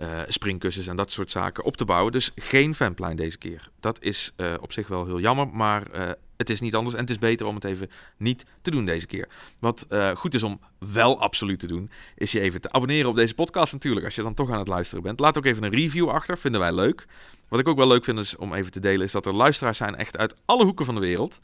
uh, 0.00 0.20
springkussens 0.28 0.86
en 0.86 0.96
dat 0.96 1.12
soort 1.12 1.30
zaken 1.30 1.64
op 1.64 1.76
te 1.76 1.84
bouwen. 1.84 2.12
Dus 2.12 2.30
geen 2.34 2.74
fanplein 2.74 3.16
deze 3.16 3.38
keer. 3.38 3.68
Dat 3.80 4.02
is 4.02 4.32
uh, 4.36 4.46
op 4.60 4.72
zich 4.72 4.88
wel 4.88 5.06
heel 5.06 5.20
jammer, 5.20 5.48
maar 5.48 5.82
uh, 5.94 6.00
het 6.40 6.50
is 6.50 6.60
niet 6.60 6.74
anders. 6.74 6.94
En 6.94 7.00
het 7.00 7.10
is 7.10 7.18
beter 7.18 7.46
om 7.46 7.54
het 7.54 7.64
even 7.64 7.90
niet 8.16 8.44
te 8.62 8.70
doen 8.70 8.84
deze 8.84 9.06
keer. 9.06 9.28
Wat 9.58 9.86
goed 10.14 10.34
is 10.34 10.42
om 10.42 10.60
wel 10.78 11.20
absoluut 11.20 11.58
te 11.58 11.66
doen, 11.66 11.90
is 12.16 12.32
je 12.32 12.40
even 12.40 12.60
te 12.60 12.72
abonneren 12.72 13.08
op 13.08 13.16
deze 13.16 13.34
podcast 13.34 13.72
natuurlijk. 13.72 14.06
Als 14.06 14.14
je 14.14 14.22
dan 14.22 14.34
toch 14.34 14.50
aan 14.50 14.58
het 14.58 14.68
luisteren 14.68 15.02
bent. 15.02 15.20
Laat 15.20 15.38
ook 15.38 15.44
even 15.44 15.62
een 15.62 15.70
review 15.70 16.08
achter, 16.08 16.38
vinden 16.38 16.60
wij 16.60 16.72
leuk. 16.72 17.06
Wat 17.48 17.60
ik 17.60 17.68
ook 17.68 17.76
wel 17.76 17.86
leuk 17.86 18.04
vind 18.04 18.18
is 18.18 18.36
om 18.36 18.54
even 18.54 18.70
te 18.70 18.80
delen, 18.80 19.06
is 19.06 19.12
dat 19.12 19.26
er 19.26 19.34
luisteraars 19.34 19.76
zijn 19.76 19.96
echt 19.96 20.16
uit 20.16 20.34
alle 20.44 20.64
hoeken 20.64 20.84
van 20.84 20.94
de 20.94 21.00
wereld. 21.00 21.40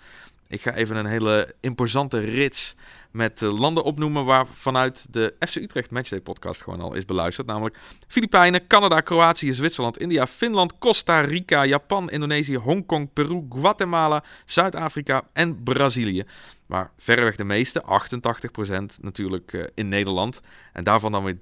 Ik 0.48 0.60
ga 0.60 0.74
even 0.74 0.96
een 0.96 1.06
hele 1.06 1.54
imposante 1.60 2.18
rits 2.18 2.74
met 3.10 3.40
landen 3.40 3.84
opnoemen 3.84 4.24
waar 4.24 4.46
vanuit 4.46 5.06
de 5.10 5.34
FC 5.48 5.56
Utrecht 5.56 5.90
Matchday 5.90 6.20
podcast 6.20 6.62
gewoon 6.62 6.80
al 6.80 6.94
is 6.94 7.04
beluisterd. 7.04 7.46
Namelijk 7.46 7.78
Filipijnen, 8.08 8.66
Canada, 8.66 9.00
Kroatië, 9.00 9.54
Zwitserland, 9.54 9.98
India, 9.98 10.26
Finland, 10.26 10.78
Costa 10.78 11.20
Rica, 11.20 11.64
Japan, 11.64 12.10
Indonesië, 12.10 12.56
Hongkong, 12.56 13.12
Peru, 13.12 13.46
Guatemala, 13.48 14.24
Zuid-Afrika 14.44 15.22
en 15.32 15.62
Brazilië. 15.62 16.24
Maar 16.66 16.90
verreweg 16.96 17.36
de 17.36 17.44
meeste, 17.44 17.82
88% 17.82 19.00
natuurlijk 19.00 19.52
uh, 19.52 19.64
in 19.74 19.88
Nederland. 19.88 20.40
En 20.72 20.84
daarvan 20.84 21.12
dan 21.12 21.24
weer 21.24 21.38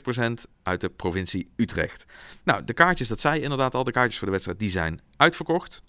43% 0.00 0.50
uit 0.62 0.80
de 0.80 0.88
provincie 0.88 1.50
Utrecht. 1.56 2.04
Nou, 2.44 2.64
de 2.64 2.72
kaartjes, 2.72 3.08
dat 3.08 3.20
zei 3.20 3.40
inderdaad 3.40 3.74
al, 3.74 3.84
de 3.84 3.92
kaartjes 3.92 4.18
voor 4.18 4.26
de 4.26 4.32
wedstrijd, 4.32 4.58
die 4.58 4.70
zijn 4.70 5.00
uitverkocht. 5.16 5.82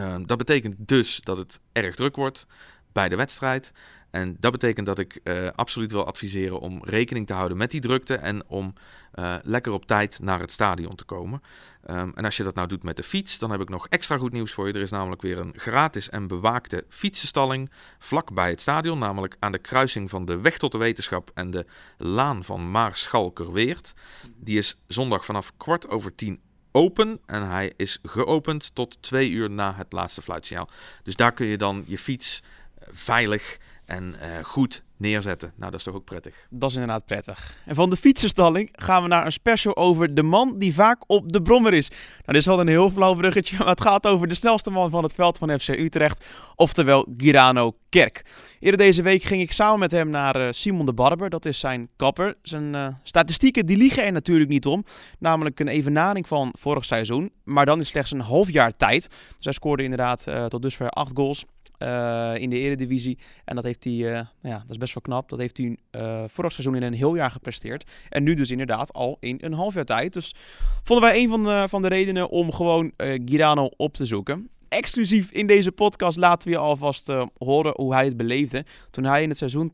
Uh, 0.00 0.16
dat 0.26 0.38
betekent 0.38 0.74
dus 0.78 1.20
dat 1.20 1.36
het 1.36 1.60
erg 1.72 1.94
druk 1.94 2.16
wordt 2.16 2.46
bij 2.92 3.08
de 3.08 3.16
wedstrijd. 3.16 3.72
En 4.10 4.36
dat 4.40 4.52
betekent 4.52 4.86
dat 4.86 4.98
ik 4.98 5.20
uh, 5.24 5.48
absoluut 5.54 5.92
wil 5.92 6.06
adviseren 6.06 6.60
om 6.60 6.84
rekening 6.84 7.26
te 7.26 7.32
houden 7.32 7.56
met 7.56 7.70
die 7.70 7.80
drukte 7.80 8.14
en 8.14 8.46
om 8.46 8.74
uh, 9.14 9.34
lekker 9.42 9.72
op 9.72 9.86
tijd 9.86 10.18
naar 10.22 10.40
het 10.40 10.52
stadion 10.52 10.94
te 10.94 11.04
komen. 11.04 11.42
Um, 11.90 12.12
en 12.14 12.24
als 12.24 12.36
je 12.36 12.42
dat 12.42 12.54
nou 12.54 12.68
doet 12.68 12.82
met 12.82 12.96
de 12.96 13.02
fiets, 13.02 13.38
dan 13.38 13.50
heb 13.50 13.60
ik 13.60 13.68
nog 13.68 13.88
extra 13.88 14.18
goed 14.18 14.32
nieuws 14.32 14.52
voor 14.52 14.66
je. 14.66 14.72
Er 14.72 14.80
is 14.80 14.90
namelijk 14.90 15.22
weer 15.22 15.38
een 15.38 15.52
gratis 15.56 16.08
en 16.08 16.26
bewaakte 16.26 16.84
fietsenstalling 16.88 17.70
vlak 17.98 18.34
bij 18.34 18.50
het 18.50 18.60
stadion, 18.60 18.98
namelijk 18.98 19.36
aan 19.38 19.52
de 19.52 19.58
kruising 19.58 20.10
van 20.10 20.24
de 20.24 20.40
Weg 20.40 20.58
tot 20.58 20.72
de 20.72 20.78
Wetenschap 20.78 21.30
en 21.34 21.50
de 21.50 21.66
Laan 21.96 22.44
van 22.44 22.70
Maarschalkerweert. 22.70 23.92
Die 24.36 24.58
is 24.58 24.76
zondag 24.86 25.24
vanaf 25.24 25.52
kwart 25.56 25.88
over 25.88 26.14
tien 26.14 26.40
open 26.72 27.20
en 27.26 27.48
hij 27.48 27.72
is 27.76 27.98
geopend 28.02 28.74
tot 28.74 29.02
twee 29.02 29.30
uur 29.30 29.50
na 29.50 29.74
het 29.74 29.92
laatste 29.92 30.22
fluitsignaal. 30.22 30.68
Dus 31.02 31.16
daar 31.16 31.32
kun 31.32 31.46
je 31.46 31.58
dan 31.58 31.84
je 31.86 31.98
fiets 31.98 32.42
veilig 32.90 33.58
en 33.84 34.16
uh, 34.22 34.44
goed 34.44 34.82
neerzetten. 35.00 35.52
Nou, 35.56 35.70
dat 35.70 35.80
is 35.80 35.86
toch 35.86 35.94
ook 35.94 36.04
prettig? 36.04 36.46
Dat 36.50 36.70
is 36.70 36.76
inderdaad 36.76 37.04
prettig. 37.04 37.56
En 37.66 37.74
van 37.74 37.90
de 37.90 37.96
fietsenstalling 37.96 38.68
gaan 38.72 39.02
we 39.02 39.08
naar 39.08 39.26
een 39.26 39.32
special 39.32 39.76
over 39.76 40.14
de 40.14 40.22
man 40.22 40.58
die 40.58 40.74
vaak 40.74 41.02
op 41.06 41.32
de 41.32 41.42
brommer 41.42 41.74
is. 41.74 41.88
Nou, 41.88 41.98
dit 42.24 42.36
is 42.36 42.46
wel 42.46 42.60
een 42.60 42.68
heel 42.68 42.90
flauw 42.90 43.14
bruggetje, 43.14 43.58
maar 43.58 43.66
het 43.68 43.80
gaat 43.80 44.06
over 44.06 44.28
de 44.28 44.34
snelste 44.34 44.70
man 44.70 44.90
van 44.90 45.02
het 45.02 45.14
veld 45.14 45.38
van 45.38 45.58
FC 45.58 45.68
Utrecht, 45.68 46.24
oftewel 46.54 47.06
Girano 47.16 47.74
Kerk. 47.88 48.24
Eerder 48.60 48.78
deze 48.78 49.02
week 49.02 49.22
ging 49.22 49.42
ik 49.42 49.52
samen 49.52 49.78
met 49.78 49.90
hem 49.90 50.10
naar 50.10 50.40
uh, 50.40 50.48
Simon 50.50 50.86
de 50.86 50.92
Barber, 50.92 51.30
dat 51.30 51.44
is 51.44 51.58
zijn 51.58 51.88
kapper. 51.96 52.36
Zijn 52.42 52.74
uh, 52.74 52.86
statistieken 53.02 53.66
die 53.66 53.76
liegen 53.76 54.04
er 54.04 54.12
natuurlijk 54.12 54.50
niet 54.50 54.66
om, 54.66 54.84
namelijk 55.18 55.60
een 55.60 55.68
evenaring 55.68 56.28
van 56.28 56.54
vorig 56.58 56.84
seizoen, 56.84 57.30
maar 57.44 57.66
dan 57.66 57.78
in 57.78 57.86
slechts 57.86 58.10
een 58.10 58.20
half 58.20 58.50
jaar 58.50 58.76
tijd. 58.76 59.08
Dus 59.08 59.44
hij 59.44 59.52
scoorde 59.52 59.82
inderdaad 59.82 60.24
uh, 60.28 60.44
tot 60.44 60.62
dusver 60.62 60.90
acht 60.90 61.12
goals. 61.14 61.46
Uh, 61.82 62.34
in 62.36 62.50
de 62.50 62.58
Eredivisie. 62.58 63.18
En 63.44 63.54
dat 63.54 63.64
heeft 63.64 63.84
hij, 63.84 63.92
uh, 63.92 64.12
nou 64.12 64.26
ja, 64.42 64.58
dat 64.58 64.70
is 64.70 64.76
best 64.76 64.94
wel 64.94 65.02
knap. 65.02 65.28
Dat 65.28 65.38
heeft 65.38 65.56
hij 65.56 65.76
uh, 65.96 66.24
vorig 66.26 66.52
seizoen 66.52 66.74
in 66.74 66.82
een 66.82 66.92
heel 66.92 67.14
jaar 67.14 67.30
gepresteerd. 67.30 67.90
En 68.08 68.22
nu 68.22 68.34
dus 68.34 68.50
inderdaad 68.50 68.92
al 68.92 69.16
in 69.20 69.38
een 69.40 69.52
half 69.52 69.74
jaar 69.74 69.84
tijd. 69.84 70.12
Dus 70.12 70.34
vonden 70.82 71.10
wij 71.10 71.22
een 71.22 71.28
van 71.28 71.44
de, 71.44 71.66
van 71.68 71.82
de 71.82 71.88
redenen 71.88 72.28
om 72.28 72.52
gewoon 72.52 72.92
Girano 72.96 73.70
op 73.76 73.94
te 73.94 74.06
zoeken. 74.06 74.50
Exclusief 74.68 75.30
in 75.30 75.46
deze 75.46 75.72
podcast 75.72 76.16
laten 76.16 76.48
we 76.48 76.54
je 76.54 76.60
alvast 76.60 77.12
horen 77.38 77.72
hoe 77.76 77.94
hij 77.94 78.04
het 78.04 78.16
beleefde. 78.16 78.64
Toen 78.90 79.04
hij 79.04 79.22
in 79.22 79.28
het 79.28 79.38
seizoen 79.38 79.70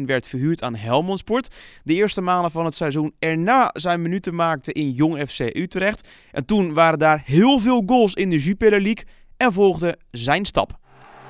2015-2016 0.00 0.04
werd 0.06 0.26
verhuurd 0.26 0.62
aan 0.62 0.74
Helmond 0.74 1.18
Sport. 1.18 1.54
De 1.84 1.94
eerste 1.94 2.20
maanden 2.20 2.50
van 2.50 2.64
het 2.64 2.74
seizoen 2.74 3.14
erna 3.18 3.70
zijn 3.72 4.02
minuten 4.02 4.34
maakte 4.34 4.72
in 4.72 4.90
Jong 4.90 5.30
FC 5.30 5.40
Utrecht. 5.40 6.08
En 6.32 6.44
toen 6.44 6.74
waren 6.74 6.98
daar 6.98 7.22
heel 7.24 7.58
veel 7.58 7.82
goals 7.86 8.14
in 8.14 8.30
de 8.30 8.38
Jupiler 8.38 8.80
League 8.80 9.04
en 9.40 9.52
volgde 9.52 9.98
zijn 10.10 10.44
stap. 10.44 10.70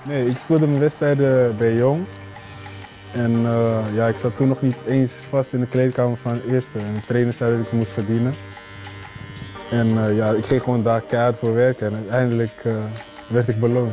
Nee, 0.05 0.29
ik 0.29 0.39
speelde 0.39 0.67
mijn 0.67 0.81
wedstrijden 0.81 1.57
bij 1.57 1.75
Jong. 1.75 2.05
En 3.13 3.31
uh, 3.31 3.79
ja, 3.93 4.07
ik 4.07 4.17
zat 4.17 4.37
toen 4.37 4.49
nog 4.49 4.63
niet 4.63 4.77
eens 4.87 5.13
vast 5.13 5.53
in 5.53 5.61
de 5.61 5.67
kleedkamer 5.67 6.17
van 6.17 6.33
het 6.33 6.45
eerste. 6.45 6.79
En 6.79 6.95
de 6.95 7.01
trainer 7.01 7.33
zei 7.33 7.57
dat 7.57 7.67
ik 7.67 7.73
moest 7.73 7.93
verdienen. 7.93 8.35
En 9.71 9.95
uh, 9.95 10.17
ja, 10.17 10.31
ik 10.31 10.47
ging 10.47 10.63
gewoon 10.63 10.83
daar 10.83 11.01
keihard 11.01 11.39
voor 11.39 11.55
werken. 11.55 11.87
En 11.87 11.95
uiteindelijk 11.97 12.65
uh, 12.65 12.75
werd 13.27 13.49
ik 13.49 13.61
beloond. 13.61 13.93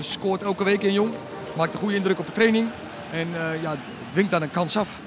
scoort 0.00 0.42
elke 0.42 0.64
week 0.64 0.82
in 0.82 0.92
Jong. 0.92 1.14
Maakt 1.56 1.74
een 1.74 1.80
goede 1.80 1.96
indruk 1.96 2.18
op 2.18 2.26
de 2.26 2.32
training. 2.32 2.68
En 3.10 3.28
ja, 3.60 3.76
dwingt 4.10 4.30
dan 4.30 4.42
een 4.42 4.50
kans 4.50 4.76
af. 4.76 5.00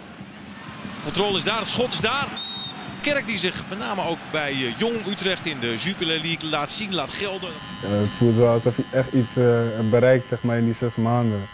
Controle 1.04 1.38
is 1.38 1.44
daar, 1.44 1.60
het 1.60 1.68
schot 1.70 1.92
is 1.92 2.00
daar. 2.00 2.49
Kerk 3.14 3.28
die 3.28 3.38
zich 3.38 3.64
met 3.70 3.78
name 3.78 4.04
ook 4.04 4.18
bij 4.32 4.54
uh, 4.54 4.78
Jong 4.78 5.06
Utrecht 5.08 5.46
in 5.46 5.60
de 5.60 5.76
Jupiler 5.76 6.20
League 6.22 6.50
laat 6.50 6.72
zien, 6.72 6.94
laat 6.94 7.10
gelden. 7.10 7.50
Het 7.82 8.10
voelt 8.18 8.36
wel 8.36 8.52
alsof 8.52 8.76
hij 8.76 8.86
echt 8.92 9.14
iets 9.14 9.38
uh, 9.38 9.62
bereikt 9.90 10.28
zeg 10.28 10.42
maar, 10.42 10.58
in 10.58 10.66
die 10.66 10.74
zes 10.74 10.96
maanden. 10.96 11.48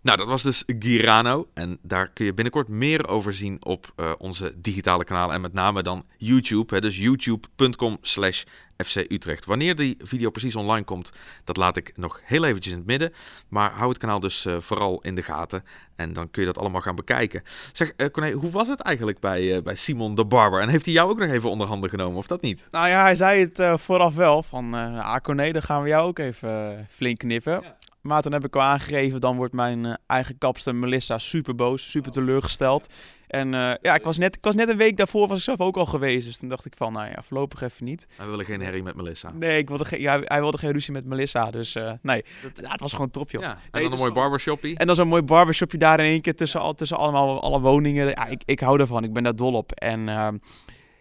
Nou, 0.00 0.18
dat 0.18 0.26
was 0.26 0.42
dus 0.42 0.64
Girano. 0.78 1.48
En 1.54 1.78
daar 1.82 2.08
kun 2.08 2.24
je 2.24 2.34
binnenkort 2.34 2.68
meer 2.68 3.08
over 3.08 3.32
zien 3.32 3.64
op 3.64 3.92
uh, 3.96 4.12
onze 4.18 4.60
digitale 4.60 5.04
kanalen. 5.04 5.34
En 5.34 5.40
met 5.40 5.52
name 5.52 5.82
dan 5.82 6.04
YouTube. 6.16 6.74
Hè, 6.74 6.80
dus 6.80 6.98
youtube.com 6.98 7.98
slash 8.00 8.42
FC 8.76 8.96
Utrecht. 8.96 9.44
Wanneer 9.44 9.76
die 9.76 9.96
video 10.02 10.30
precies 10.30 10.56
online 10.56 10.84
komt, 10.84 11.12
dat 11.44 11.56
laat 11.56 11.76
ik 11.76 11.92
nog 11.96 12.20
heel 12.24 12.44
eventjes 12.44 12.72
in 12.72 12.78
het 12.78 12.86
midden. 12.86 13.12
Maar 13.48 13.70
hou 13.70 13.88
het 13.88 13.98
kanaal 13.98 14.20
dus 14.20 14.46
uh, 14.46 14.56
vooral 14.58 15.00
in 15.00 15.14
de 15.14 15.22
gaten. 15.22 15.64
En 15.96 16.12
dan 16.12 16.30
kun 16.30 16.40
je 16.40 16.48
dat 16.48 16.58
allemaal 16.58 16.80
gaan 16.80 16.94
bekijken. 16.94 17.42
Zeg, 17.72 17.92
uh, 17.96 18.06
Corné, 18.06 18.30
hoe 18.30 18.50
was 18.50 18.68
het 18.68 18.80
eigenlijk 18.80 19.18
bij, 19.18 19.56
uh, 19.56 19.62
bij 19.62 19.74
Simon 19.74 20.14
de 20.14 20.24
Barber? 20.24 20.60
En 20.60 20.68
heeft 20.68 20.84
hij 20.84 20.94
jou 20.94 21.10
ook 21.10 21.18
nog 21.18 21.28
even 21.28 21.50
onder 21.50 21.66
handen 21.66 21.90
genomen, 21.90 22.18
of 22.18 22.26
dat 22.26 22.42
niet? 22.42 22.66
Nou 22.70 22.88
ja, 22.88 23.02
hij 23.02 23.14
zei 23.14 23.50
het 23.52 23.80
vooraf 23.80 24.14
wel. 24.14 24.42
Van, 24.42 24.74
ah 24.74 25.20
Corné, 25.22 25.52
dan 25.52 25.62
gaan 25.62 25.82
we 25.82 25.88
jou 25.88 26.08
ook 26.08 26.18
even 26.18 26.86
flink 26.90 27.18
knippen. 27.18 27.60
Ja. 27.62 27.76
Maar 28.00 28.22
toen 28.22 28.32
heb 28.32 28.44
ik 28.44 28.56
al 28.56 28.62
aangegeven, 28.62 29.20
dan 29.20 29.36
wordt 29.36 29.54
mijn 29.54 29.84
uh, 29.84 29.94
eigen 30.06 30.38
kapster 30.38 30.74
Melissa 30.74 31.18
super 31.18 31.54
boos, 31.54 31.90
super 31.90 32.10
teleurgesteld. 32.12 32.92
En 33.26 33.46
uh, 33.46 33.72
ja, 33.82 33.94
ik 33.94 34.02
was, 34.02 34.18
net, 34.18 34.36
ik 34.36 34.44
was 34.44 34.54
net 34.54 34.68
een 34.68 34.76
week 34.76 34.96
daarvoor 34.96 35.28
was 35.28 35.38
ik 35.38 35.44
zelf 35.44 35.60
ook 35.60 35.76
al 35.76 35.86
geweest. 35.86 36.26
Dus 36.26 36.38
toen 36.38 36.48
dacht 36.48 36.66
ik 36.66 36.74
van, 36.76 36.92
nou 36.92 37.08
ja, 37.08 37.22
voorlopig 37.22 37.60
even 37.60 37.84
niet. 37.84 38.06
Hij 38.16 38.26
wilde 38.26 38.44
geen 38.44 38.60
herrie 38.60 38.82
met 38.82 38.94
Melissa. 38.94 39.32
Nee, 39.32 39.58
ik 39.58 39.68
wilde 39.68 39.84
geen, 39.84 40.00
ja, 40.00 40.20
hij 40.24 40.40
wilde 40.40 40.58
geen 40.58 40.72
ruzie 40.72 40.92
met 40.92 41.04
Melissa. 41.04 41.50
Dus 41.50 41.76
uh, 41.76 41.92
nee, 42.02 42.24
dat, 42.42 42.60
ja, 42.62 42.70
het 42.70 42.80
was 42.80 42.92
gewoon 42.92 43.10
top, 43.10 43.30
joh. 43.30 43.42
Ja, 43.42 43.50
en 43.50 43.58
nee, 43.70 43.82
dan 43.82 43.92
een 43.92 43.98
mooi 43.98 44.12
barbershopje. 44.12 44.76
En 44.76 44.86
dan 44.86 44.96
zo'n 44.96 45.08
mooi 45.08 45.22
barbershopje 45.22 45.78
daar 45.78 46.00
in 46.00 46.06
één 46.06 46.20
keer 46.20 46.34
tussen, 46.34 46.60
al, 46.60 46.74
tussen 46.74 46.96
allemaal 46.96 47.42
alle 47.42 47.60
woningen. 47.60 48.08
Ja, 48.08 48.26
ik, 48.26 48.42
ik 48.44 48.60
hou 48.60 48.80
ervan, 48.80 49.04
ik 49.04 49.12
ben 49.12 49.22
daar 49.22 49.36
dol 49.36 49.52
op. 49.52 49.72
En 49.72 50.00
uh, 50.00 50.28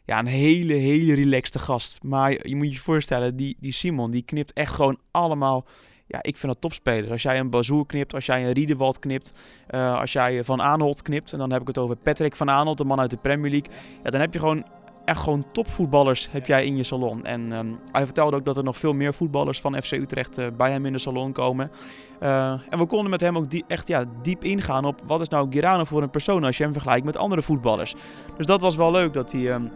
ja, 0.05 0.19
een 0.19 0.25
hele, 0.25 0.73
hele 0.73 1.13
relaxte 1.13 1.59
gast. 1.59 2.03
Maar 2.03 2.47
je 2.47 2.55
moet 2.55 2.71
je 2.71 2.79
voorstellen, 2.79 3.35
die, 3.35 3.57
die 3.59 3.73
Simon, 3.73 4.11
die 4.11 4.23
knipt 4.23 4.53
echt 4.53 4.75
gewoon 4.75 4.99
allemaal 5.11 5.67
ja, 6.09 6.19
ik 6.21 6.37
vind 6.37 6.53
dat 6.53 6.61
topspelers. 6.61 7.11
Als 7.11 7.21
jij 7.21 7.39
een 7.39 7.49
Bazoer 7.49 7.85
knipt, 7.85 8.13
als 8.13 8.25
jij 8.25 8.45
een 8.45 8.51
Riedewald 8.51 8.99
knipt, 8.99 9.33
uh, 9.69 9.99
als 9.99 10.13
jij 10.13 10.43
Van 10.43 10.61
Aanholt 10.61 11.01
knipt, 11.01 11.33
en 11.33 11.39
dan 11.39 11.51
heb 11.51 11.61
ik 11.61 11.67
het 11.67 11.77
over 11.77 11.95
Patrick 11.95 12.35
Van 12.35 12.49
Aanholt, 12.49 12.77
de 12.77 12.83
man 12.83 12.99
uit 12.99 13.09
de 13.09 13.17
Premier 13.17 13.51
League, 13.51 13.71
ja, 14.03 14.09
dan 14.09 14.19
heb 14.19 14.33
je 14.33 14.39
gewoon 14.39 14.65
echt 15.05 15.19
gewoon 15.19 15.45
topvoetballers 15.51 16.27
heb 16.31 16.45
jij 16.45 16.65
in 16.65 16.77
je 16.77 16.83
salon. 16.83 17.25
En 17.25 17.51
um, 17.51 17.79
hij 17.91 18.05
vertelde 18.05 18.35
ook 18.35 18.45
dat 18.45 18.57
er 18.57 18.63
nog 18.63 18.77
veel 18.77 18.93
meer 18.93 19.13
voetballers 19.13 19.61
van 19.61 19.81
FC 19.81 19.91
Utrecht 19.91 20.39
uh, 20.39 20.47
bij 20.57 20.71
hem 20.71 20.85
in 20.85 20.93
de 20.93 20.99
salon 20.99 21.31
komen. 21.31 21.71
Uh, 22.21 22.49
en 22.69 22.77
we 22.77 22.85
konden 22.85 23.09
met 23.09 23.21
hem 23.21 23.37
ook 23.37 23.49
die, 23.49 23.63
echt 23.67 23.87
ja, 23.87 24.05
diep 24.21 24.43
ingaan 24.43 24.85
op 24.85 25.01
wat 25.05 25.21
is 25.21 25.27
nou 25.27 25.47
Girano 25.49 25.83
voor 25.83 26.01
een 26.01 26.09
persoon 26.09 26.43
als 26.43 26.57
je 26.57 26.63
hem 26.63 26.73
vergelijkt 26.73 27.05
met 27.05 27.17
andere 27.17 27.41
voetballers. 27.41 27.95
Dus 28.37 28.45
dat 28.45 28.61
was 28.61 28.75
wel 28.75 28.91
leuk 28.91 29.13
dat 29.13 29.31
hij, 29.31 29.53
um, 29.53 29.71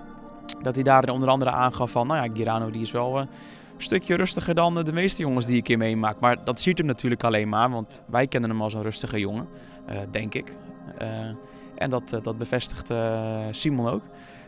dat 0.62 0.76
hij 0.76 0.84
daar 0.84 1.10
onder 1.10 1.30
andere 1.30 1.52
aangaf 1.52 1.91
van, 1.91 2.08
nou 2.08 2.24
ja, 2.24 2.34
Girano 2.36 2.69
die 2.69 2.82
is 2.82 2.91
wel... 2.91 3.19
Uh, 3.19 3.26
stukje 3.77 4.15
rustiger 4.15 4.55
dan 4.55 4.83
de 4.83 4.93
meeste 4.93 5.21
jongens 5.21 5.45
die 5.45 5.57
ik 5.57 5.67
hier 5.67 5.77
meemaak. 5.77 6.19
Maar 6.19 6.43
dat 6.43 6.62
ziet 6.62 6.77
hem 6.77 6.88
natuurlijk 6.88 7.23
alleen 7.23 7.49
maar, 7.49 7.69
want 7.69 8.01
wij 8.09 8.27
kennen 8.27 8.49
hem 8.49 8.62
als 8.62 8.73
een 8.73 8.81
rustige 8.81 9.19
jongen, 9.19 9.47
uh, 9.89 9.97
denk 10.12 10.33
ik. 10.33 10.57
Uh, 11.01 11.07
en 11.75 11.89
dat, 11.89 12.13
uh, 12.13 12.21
dat 12.21 12.38
bevestigt 12.38 12.93
Simon 13.51 13.89
ook. 13.89 14.03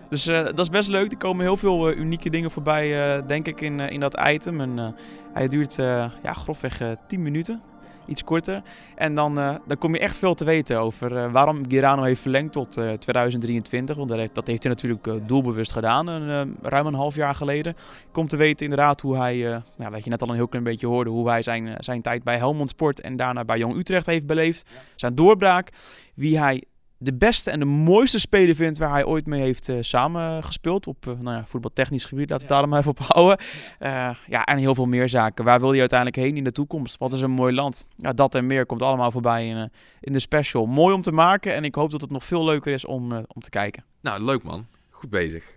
Dus 0.09 0.23
dat 0.23 0.59
is 0.59 0.69
best 0.69 0.89
leuk. 0.89 1.11
Er 1.11 1.17
komen 1.17 1.45
heel 1.45 1.57
veel 1.57 1.91
unieke 1.91 2.29
dingen 2.29 2.51
voorbij, 2.51 3.21
denk 3.25 3.47
ik, 3.47 3.61
in, 3.61 3.79
in 3.79 3.99
dat 3.99 4.21
item. 4.27 4.61
En 4.61 4.95
hij 5.33 5.47
duurt 5.47 5.75
ja, 5.75 6.33
grofweg 6.33 6.81
10 7.07 7.21
minuten. 7.21 7.61
Iets 8.07 8.23
korter. 8.23 8.61
En 8.95 9.15
dan, 9.15 9.39
uh, 9.39 9.55
dan 9.67 9.77
kom 9.77 9.93
je 9.93 9.99
echt 9.99 10.17
veel 10.17 10.33
te 10.33 10.45
weten 10.45 10.79
over 10.79 11.11
uh, 11.11 11.31
waarom 11.31 11.69
Girano 11.69 12.03
heeft 12.03 12.21
verlengd 12.21 12.53
tot 12.53 12.77
uh, 12.77 12.91
2023. 12.91 13.95
Want 13.95 14.09
dat 14.09 14.17
heeft, 14.17 14.35
dat 14.35 14.47
heeft 14.47 14.63
hij 14.63 14.71
natuurlijk 14.71 15.27
doelbewust 15.27 15.71
gedaan, 15.71 16.07
een, 16.07 16.57
ruim 16.61 16.85
een 16.85 16.93
half 16.93 17.15
jaar 17.15 17.35
geleden. 17.35 17.75
Komt 18.11 18.29
te 18.29 18.37
weten 18.37 18.65
inderdaad 18.65 19.01
hoe 19.01 19.17
hij, 19.17 19.61
nou, 19.75 19.91
wat 19.91 20.03
je 20.03 20.09
net 20.09 20.21
al 20.21 20.29
een 20.29 20.35
heel 20.35 20.47
klein 20.47 20.63
beetje 20.63 20.87
hoorde, 20.87 21.09
hoe 21.09 21.29
hij 21.29 21.41
zijn, 21.41 21.75
zijn 21.77 22.01
tijd 22.01 22.23
bij 22.23 22.37
Helmond 22.37 22.69
Sport 22.69 23.01
en 23.01 23.15
daarna 23.15 23.45
bij 23.45 23.57
Jong 23.57 23.75
Utrecht 23.75 24.05
heeft 24.05 24.25
beleefd. 24.25 24.69
Zijn 24.95 25.15
doorbraak, 25.15 25.69
wie 26.13 26.39
hij 26.39 26.63
de 26.97 27.13
beste 27.13 27.51
en 27.51 27.59
de 27.59 27.65
mooiste 27.65 28.19
speler 28.19 28.55
vindt 28.55 28.77
waar 28.77 28.91
hij 28.91 29.05
ooit 29.05 29.25
mee 29.25 29.41
heeft 29.41 29.67
uh, 29.67 29.77
samengespeeld. 29.81 30.87
Op 30.87 31.05
uh, 31.05 31.13
nou 31.19 31.37
ja, 31.37 31.45
voetbaltechnisch 31.45 32.05
gebied, 32.05 32.29
laten 32.29 32.47
we 32.47 32.53
het 32.53 32.61
daar 32.61 32.69
maar 32.69 32.79
even 32.79 32.91
op 32.91 32.99
houden. 32.99 33.37
Uh, 33.79 34.09
ja, 34.27 34.43
en 34.43 34.57
heel 34.57 34.75
veel 34.75 34.85
meer 34.85 35.09
zaken. 35.09 35.45
Waar 35.45 35.59
wil 35.59 35.69
hij 35.69 35.79
uiteindelijk 35.79 36.19
heen 36.19 36.37
in 36.37 36.43
de 36.43 36.51
toekomst? 36.51 36.97
Wat 36.97 37.13
is 37.13 37.21
een 37.21 37.31
mooi 37.31 37.53
land? 37.53 37.85
Ja, 37.95 38.13
dat 38.13 38.35
en 38.35 38.47
meer 38.47 38.65
komt 38.65 38.81
allemaal 38.81 39.11
voorbij 39.11 39.47
in, 39.47 39.71
in 40.01 40.13
de 40.13 40.19
special. 40.19 40.65
Mooi 40.65 40.95
om 40.95 41.01
te 41.01 41.11
maken 41.11 41.53
en 41.53 41.63
ik 41.63 41.75
hoop 41.75 41.91
dat 41.91 42.01
het 42.01 42.11
nog 42.11 42.23
veel 42.23 42.45
leuker 42.45 42.73
is 42.73 42.85
om, 42.85 43.13
om 43.13 43.41
te 43.41 43.49
kijken. 43.49 43.83
Nou, 44.01 44.23
leuk 44.23 44.43
man. 44.43 44.65
Goed 44.89 45.09
bezig 45.09 45.55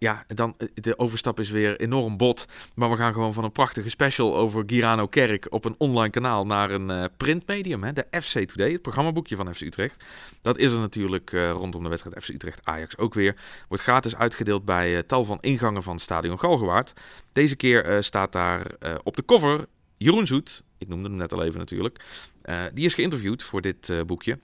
ja, 0.00 0.24
dan 0.26 0.54
eh, 0.58 0.68
de 0.74 0.98
overstap 0.98 1.40
is 1.40 1.50
weer 1.50 1.80
enorm 1.80 2.16
bot. 2.16 2.46
Maar 2.74 2.90
we 2.90 2.96
gaan 2.96 3.12
gewoon 3.12 3.32
van 3.32 3.44
een 3.44 3.52
prachtige 3.52 3.88
special 3.88 4.36
over 4.36 4.62
Girano 4.66 5.06
Kerk 5.06 5.46
op 5.50 5.64
een 5.64 5.74
online 5.78 6.10
kanaal 6.10 6.46
naar 6.46 6.70
een 6.70 6.90
uh, 6.90 7.04
printmedium. 7.16 7.94
De 7.94 8.06
FC 8.22 8.38
Today, 8.38 8.72
het 8.72 8.82
programmaboekje 8.82 9.36
van 9.36 9.54
FC 9.54 9.60
Utrecht. 9.60 10.04
Dat 10.42 10.58
is 10.58 10.72
er 10.72 10.78
natuurlijk 10.78 11.32
uh, 11.32 11.50
rondom 11.50 11.82
de 11.82 11.88
wedstrijd 11.88 12.24
FC 12.24 12.28
Utrecht 12.28 12.60
Ajax 12.64 12.98
ook 12.98 13.14
weer. 13.14 13.36
Wordt 13.68 13.82
gratis 13.82 14.16
uitgedeeld 14.16 14.64
bij 14.64 15.02
tal 15.02 15.24
van 15.24 15.38
ingangen 15.40 15.82
van 15.82 15.98
Stadion 15.98 16.38
Galgenwaard. 16.38 16.92
Deze 17.32 17.56
keer 17.56 18.02
staat 18.02 18.32
daar 18.32 18.66
op 19.02 19.16
de 19.16 19.24
cover 19.24 19.66
Jeroen 19.96 20.26
Zoet. 20.26 20.62
Ik 20.78 20.88
noemde 20.88 21.08
hem 21.08 21.16
net 21.16 21.32
al 21.32 21.42
even 21.42 21.58
natuurlijk. 21.58 22.04
die 22.74 22.84
is 22.84 22.94
geïnterviewd 22.94 23.42
voor 23.42 23.60
dit 23.60 23.92
boekje. 24.06 24.38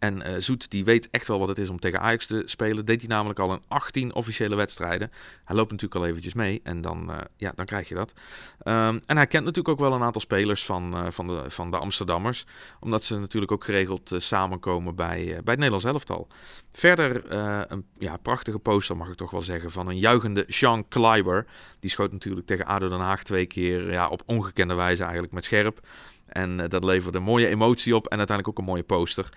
En 0.00 0.30
uh, 0.30 0.34
Zoet 0.38 0.70
die 0.70 0.84
weet 0.84 1.08
echt 1.10 1.26
wel 1.26 1.38
wat 1.38 1.48
het 1.48 1.58
is 1.58 1.68
om 1.68 1.78
tegen 1.78 2.00
Ajax 2.00 2.26
te 2.26 2.42
spelen. 2.46 2.84
Deed 2.84 3.00
hij 3.00 3.08
namelijk 3.08 3.38
al 3.38 3.52
in 3.52 3.62
18 3.68 4.14
officiële 4.14 4.54
wedstrijden. 4.54 5.10
Hij 5.44 5.56
loopt 5.56 5.70
natuurlijk 5.70 6.00
al 6.00 6.06
eventjes 6.06 6.34
mee 6.34 6.60
en 6.62 6.80
dan, 6.80 7.10
uh, 7.10 7.16
ja, 7.36 7.52
dan 7.54 7.64
krijg 7.64 7.88
je 7.88 7.94
dat. 7.94 8.12
Um, 8.64 9.00
en 9.06 9.16
hij 9.16 9.26
kent 9.26 9.44
natuurlijk 9.44 9.68
ook 9.68 9.88
wel 9.88 9.92
een 9.92 10.02
aantal 10.02 10.20
spelers 10.20 10.64
van, 10.64 10.94
uh, 10.94 11.10
van, 11.10 11.26
de, 11.26 11.44
van 11.48 11.70
de 11.70 11.76
Amsterdammers. 11.76 12.46
Omdat 12.80 13.04
ze 13.04 13.18
natuurlijk 13.18 13.52
ook 13.52 13.64
geregeld 13.64 14.12
samenkomen 14.16 14.94
bij, 14.94 15.24
bij 15.24 15.34
het 15.34 15.46
Nederlands 15.56 15.84
elftal. 15.84 16.26
Verder 16.72 17.32
een 17.72 17.86
ja, 17.98 18.16
prachtige 18.16 18.58
poster 18.58 18.96
mag 18.96 19.08
ik 19.08 19.14
toch 19.14 19.30
wel 19.30 19.42
zeggen 19.42 19.70
van 19.70 19.88
een 19.88 19.98
juichende 19.98 20.44
Sean 20.48 20.88
Kleiber. 20.88 21.46
Die 21.80 21.90
schoot 21.90 22.12
natuurlijk 22.12 22.46
tegen 22.46 22.66
ADO 22.66 22.88
Den 22.88 23.00
Haag 23.00 23.22
twee 23.22 23.46
keer 23.46 23.92
ja, 23.92 24.08
op 24.08 24.22
ongekende 24.26 24.74
wijze 24.74 25.02
eigenlijk 25.02 25.32
met 25.32 25.44
scherp. 25.44 25.80
En 26.30 26.58
uh, 26.58 26.64
dat 26.68 26.84
leverde 26.84 27.18
een 27.18 27.24
mooie 27.24 27.46
emotie 27.46 27.94
op 27.94 28.06
en 28.06 28.18
uiteindelijk 28.18 28.48
ook 28.48 28.64
een 28.64 28.70
mooie 28.72 28.82
poster. 28.82 29.28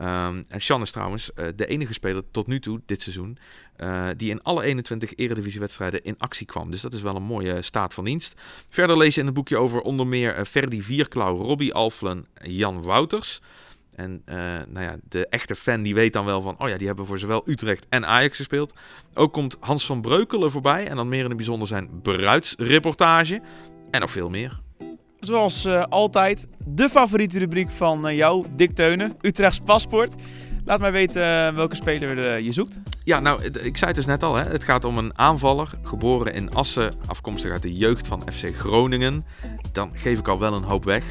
Um, 0.00 0.44
en 0.48 0.60
Sean 0.60 0.82
is 0.82 0.90
trouwens 0.90 1.30
uh, 1.36 1.46
de 1.56 1.66
enige 1.66 1.92
speler 1.92 2.22
tot 2.30 2.46
nu 2.46 2.60
toe 2.60 2.80
dit 2.86 3.02
seizoen 3.02 3.38
uh, 3.76 4.08
die 4.16 4.30
in 4.30 4.42
alle 4.42 4.62
21 4.62 5.14
eredivisiewedstrijden 5.14 6.02
in 6.02 6.18
actie 6.18 6.46
kwam. 6.46 6.70
Dus 6.70 6.80
dat 6.80 6.92
is 6.92 7.02
wel 7.02 7.16
een 7.16 7.22
mooie 7.22 7.62
staat 7.62 7.94
van 7.94 8.04
dienst. 8.04 8.34
Verder 8.70 8.96
lees 8.96 9.14
je 9.14 9.20
in 9.20 9.26
het 9.26 9.34
boekje 9.34 9.56
over 9.56 9.80
onder 9.80 10.06
meer 10.06 10.46
Ferdi 10.46 10.82
Vierklauw, 10.82 11.36
Robbie 11.36 11.74
Alflen, 11.74 12.26
Jan 12.42 12.82
Wouters. 12.82 13.40
En 13.94 14.22
nou 14.68 14.80
ja, 14.80 14.96
de 15.08 15.26
echte 15.28 15.54
fan 15.54 15.82
die 15.82 15.94
weet 15.94 16.12
dan 16.12 16.24
wel 16.24 16.40
van, 16.40 16.54
oh 16.58 16.68
ja, 16.68 16.76
die 16.76 16.86
hebben 16.86 17.06
voor 17.06 17.18
zowel 17.18 17.42
Utrecht 17.46 17.86
en 17.88 18.06
Ajax 18.06 18.36
gespeeld. 18.36 18.74
Ook 19.14 19.32
komt 19.32 19.56
Hans 19.60 19.86
van 19.86 20.00
Breukelen 20.00 20.50
voorbij 20.50 20.86
en 20.86 20.96
dan 20.96 21.08
meer 21.08 21.22
in 21.22 21.28
het 21.28 21.36
bijzonder 21.36 21.68
zijn 21.68 22.00
bruidsreportage 22.02 23.40
en 23.90 24.00
nog 24.00 24.10
veel 24.10 24.30
meer. 24.30 24.60
Zoals 25.22 25.66
uh, 25.66 25.84
altijd, 25.88 26.48
de 26.66 26.88
favoriete 26.88 27.38
rubriek 27.38 27.70
van 27.70 28.08
uh, 28.08 28.16
jou, 28.16 28.46
Dick 28.56 28.74
Teunen, 28.74 29.16
Utrechts 29.20 29.60
Paspoort. 29.64 30.14
Laat 30.64 30.80
mij 30.80 30.92
weten 30.92 31.22
uh, 31.22 31.56
welke 31.56 31.74
speler 31.74 32.40
je 32.40 32.52
zoekt. 32.52 32.80
Ja, 33.04 33.20
nou, 33.20 33.44
ik 33.44 33.76
zei 33.76 33.86
het 33.86 33.94
dus 33.94 34.06
net 34.06 34.22
al. 34.22 34.34
Hè. 34.34 34.42
Het 34.42 34.64
gaat 34.64 34.84
om 34.84 34.98
een 34.98 35.18
aanvaller, 35.18 35.68
geboren 35.82 36.34
in 36.34 36.54
Assen, 36.54 36.94
afkomstig 37.06 37.50
uit 37.50 37.62
de 37.62 37.76
jeugd 37.76 38.06
van 38.06 38.22
FC 38.32 38.56
Groningen. 38.56 39.24
Dan 39.72 39.90
geef 39.94 40.18
ik 40.18 40.28
al 40.28 40.38
wel 40.38 40.54
een 40.54 40.62
hoop 40.62 40.84
weg. 40.84 41.04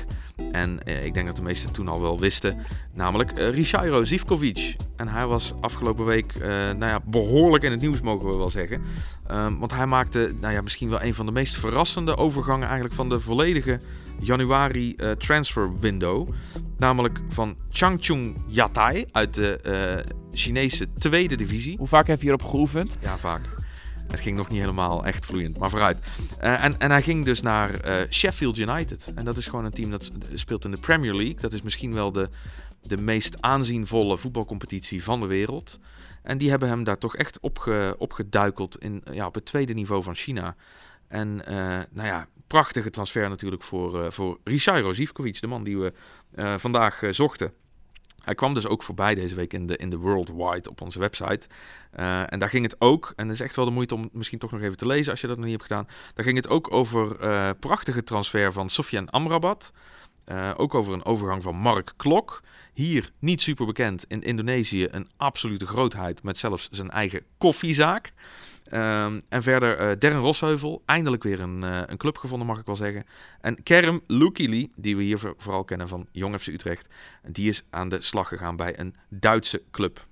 En 0.51 0.79
ik 1.03 1.13
denk 1.13 1.27
dat 1.27 1.35
de 1.35 1.41
meesten 1.41 1.71
toen 1.71 1.87
al 1.87 2.01
wel 2.01 2.19
wisten. 2.19 2.57
Namelijk 2.93 3.39
uh, 3.39 3.49
Richairo 3.49 4.03
Zivkovic. 4.03 4.75
En 4.95 5.07
hij 5.07 5.25
was 5.27 5.53
afgelopen 5.61 6.05
week 6.05 6.33
nou 6.39 6.85
ja, 6.85 6.99
behoorlijk 7.05 7.63
in 7.63 7.71
het 7.71 7.81
nieuws, 7.81 8.01
mogen 8.01 8.29
we 8.29 8.37
wel 8.37 8.49
zeggen. 8.49 8.81
Um, 9.31 9.59
want 9.59 9.73
hij 9.73 9.85
maakte 9.85 10.33
nou 10.39 10.53
ja, 10.53 10.61
misschien 10.61 10.89
wel 10.89 11.01
een 11.01 11.13
van 11.13 11.25
de 11.25 11.31
meest 11.31 11.57
verrassende 11.57 12.17
overgangen 12.17 12.65
eigenlijk 12.65 12.95
van 12.95 13.09
de 13.09 13.19
volledige 13.19 13.79
januari 14.21 14.93
uh, 14.97 15.11
transfer 15.11 15.79
window. 15.79 16.29
Namelijk 16.77 17.19
van 17.29 17.55
Changchun 17.69 18.35
Yatai 18.47 19.05
uit 19.11 19.33
de 19.33 19.59
uh, 20.05 20.13
Chinese 20.33 20.93
tweede 20.93 21.35
divisie. 21.35 21.77
Hoe 21.77 21.87
vaak 21.87 22.07
heb 22.07 22.17
je 22.17 22.23
hierop 22.23 22.43
geoefend? 22.43 22.97
Ja, 23.01 23.17
vaak. 23.17 23.41
Het 24.07 24.19
ging 24.19 24.37
nog 24.37 24.49
niet 24.49 24.59
helemaal 24.59 25.05
echt 25.05 25.25
vloeiend, 25.25 25.57
maar 25.57 25.69
vooruit. 25.69 25.99
Uh, 26.41 26.63
en, 26.63 26.79
en 26.79 26.91
hij 26.91 27.01
ging 27.01 27.25
dus 27.25 27.41
naar 27.41 27.71
Sheffield 28.09 28.57
United. 28.57 29.11
En 29.15 29.25
dat 29.25 29.37
is 29.37 29.47
gewoon 29.47 29.65
een 29.65 29.71
team 29.71 29.89
dat 29.89 30.11
speelt 30.33 30.65
in 30.65 30.71
de 30.71 30.77
Premier 30.77 31.13
League. 31.13 31.39
Dat 31.39 31.53
is 31.53 31.61
misschien 31.61 31.93
wel 31.93 32.11
de, 32.11 32.29
de 32.81 32.97
meest 32.97 33.41
aanzienvolle 33.41 34.17
voetbalcompetitie 34.17 35.03
van 35.03 35.19
de 35.19 35.25
wereld. 35.27 35.79
En 36.23 36.37
die 36.37 36.49
hebben 36.49 36.67
hem 36.67 36.83
daar 36.83 36.97
toch 36.97 37.15
echt 37.15 37.39
opge, 37.39 37.95
opgeduikeld 37.97 38.77
in, 38.77 39.03
ja, 39.11 39.25
op 39.25 39.35
het 39.35 39.45
tweede 39.45 39.73
niveau 39.73 40.03
van 40.03 40.15
China. 40.15 40.55
En 41.07 41.35
nou 41.91 42.07
ja, 42.07 42.27
prachtige 42.51 42.89
transfer 42.89 43.29
natuurlijk 43.29 43.63
voor, 43.63 43.95
uh, 43.95 44.05
voor 44.09 44.39
Richairo 44.43 44.93
Zivkovic, 44.93 45.41
de 45.41 45.47
man 45.47 45.63
die 45.63 45.77
we 45.77 45.93
uh, 46.35 46.57
vandaag 46.57 47.01
uh, 47.01 47.11
zochten. 47.11 47.53
Hij 48.23 48.35
kwam 48.35 48.53
dus 48.53 48.67
ook 48.67 48.83
voorbij 48.83 49.15
deze 49.15 49.35
week 49.35 49.53
in 49.53 49.67
de, 49.67 49.77
in 49.77 49.89
de 49.89 49.97
Worldwide 49.97 50.69
op 50.69 50.81
onze 50.81 50.99
website. 50.99 51.47
en 52.25 52.39
daar 52.39 52.49
ging 52.49 52.63
het 52.63 52.75
ook, 52.79 53.13
en 53.15 53.25
dat 53.27 53.35
is 53.35 53.41
echt 53.41 53.55
wel 53.55 53.65
de 53.65 53.71
moeite 53.71 53.95
om 53.95 54.09
misschien 54.11 54.39
toch 54.39 54.51
nog 54.51 54.61
even 54.61 54.77
te 54.77 54.85
lezen 54.85 55.11
als 55.11 55.21
je 55.21 55.27
dat 55.27 55.35
nog 55.35 55.45
niet 55.45 55.55
hebt 55.59 55.67
gedaan. 55.67 55.87
Daar 56.13 56.25
ging 56.25 56.37
het 56.37 56.47
ook 56.47 56.71
over 56.71 57.15
prachtige 57.55 58.03
transfer 58.03 58.53
van 58.53 58.69
Sofian 58.69 59.09
Amrabat. 59.09 59.71
Ook 60.57 60.75
over 60.75 60.93
een 60.93 61.05
overgang 61.05 61.43
van 61.43 61.55
Mark 61.55 61.93
Klok. 61.97 62.41
Hier 62.73 63.11
niet 63.19 63.41
super 63.41 63.65
bekend, 63.65 64.05
in 64.07 64.21
Indonesië 64.21 64.87
een 64.91 65.09
absolute 65.17 65.67
grootheid 65.67 66.23
met 66.23 66.37
zelfs 66.37 66.69
zijn 66.71 66.89
eigen 66.89 67.23
koffiezaak. 67.37 68.13
Um, 68.73 69.21
en 69.29 69.43
verder 69.43 69.79
uh, 69.79 69.95
Darren 69.99 70.19
Rosheuvel, 70.19 70.81
eindelijk 70.85 71.23
weer 71.23 71.39
een, 71.39 71.61
uh, 71.61 71.81
een 71.85 71.97
club 71.97 72.17
gevonden 72.17 72.47
mag 72.47 72.59
ik 72.59 72.65
wel 72.65 72.75
zeggen. 72.75 73.05
En 73.41 73.63
Kerem 73.63 74.01
Lukili, 74.07 74.69
die 74.75 74.97
we 74.97 75.03
hier 75.03 75.19
vooral 75.37 75.63
kennen 75.63 75.87
van 75.87 76.07
Jong 76.11 76.39
FC 76.39 76.47
Utrecht. 76.47 76.87
Die 77.27 77.49
is 77.49 77.63
aan 77.69 77.89
de 77.89 78.01
slag 78.01 78.27
gegaan 78.27 78.55
bij 78.55 78.79
een 78.79 78.95
Duitse 79.09 79.63
club. 79.71 80.07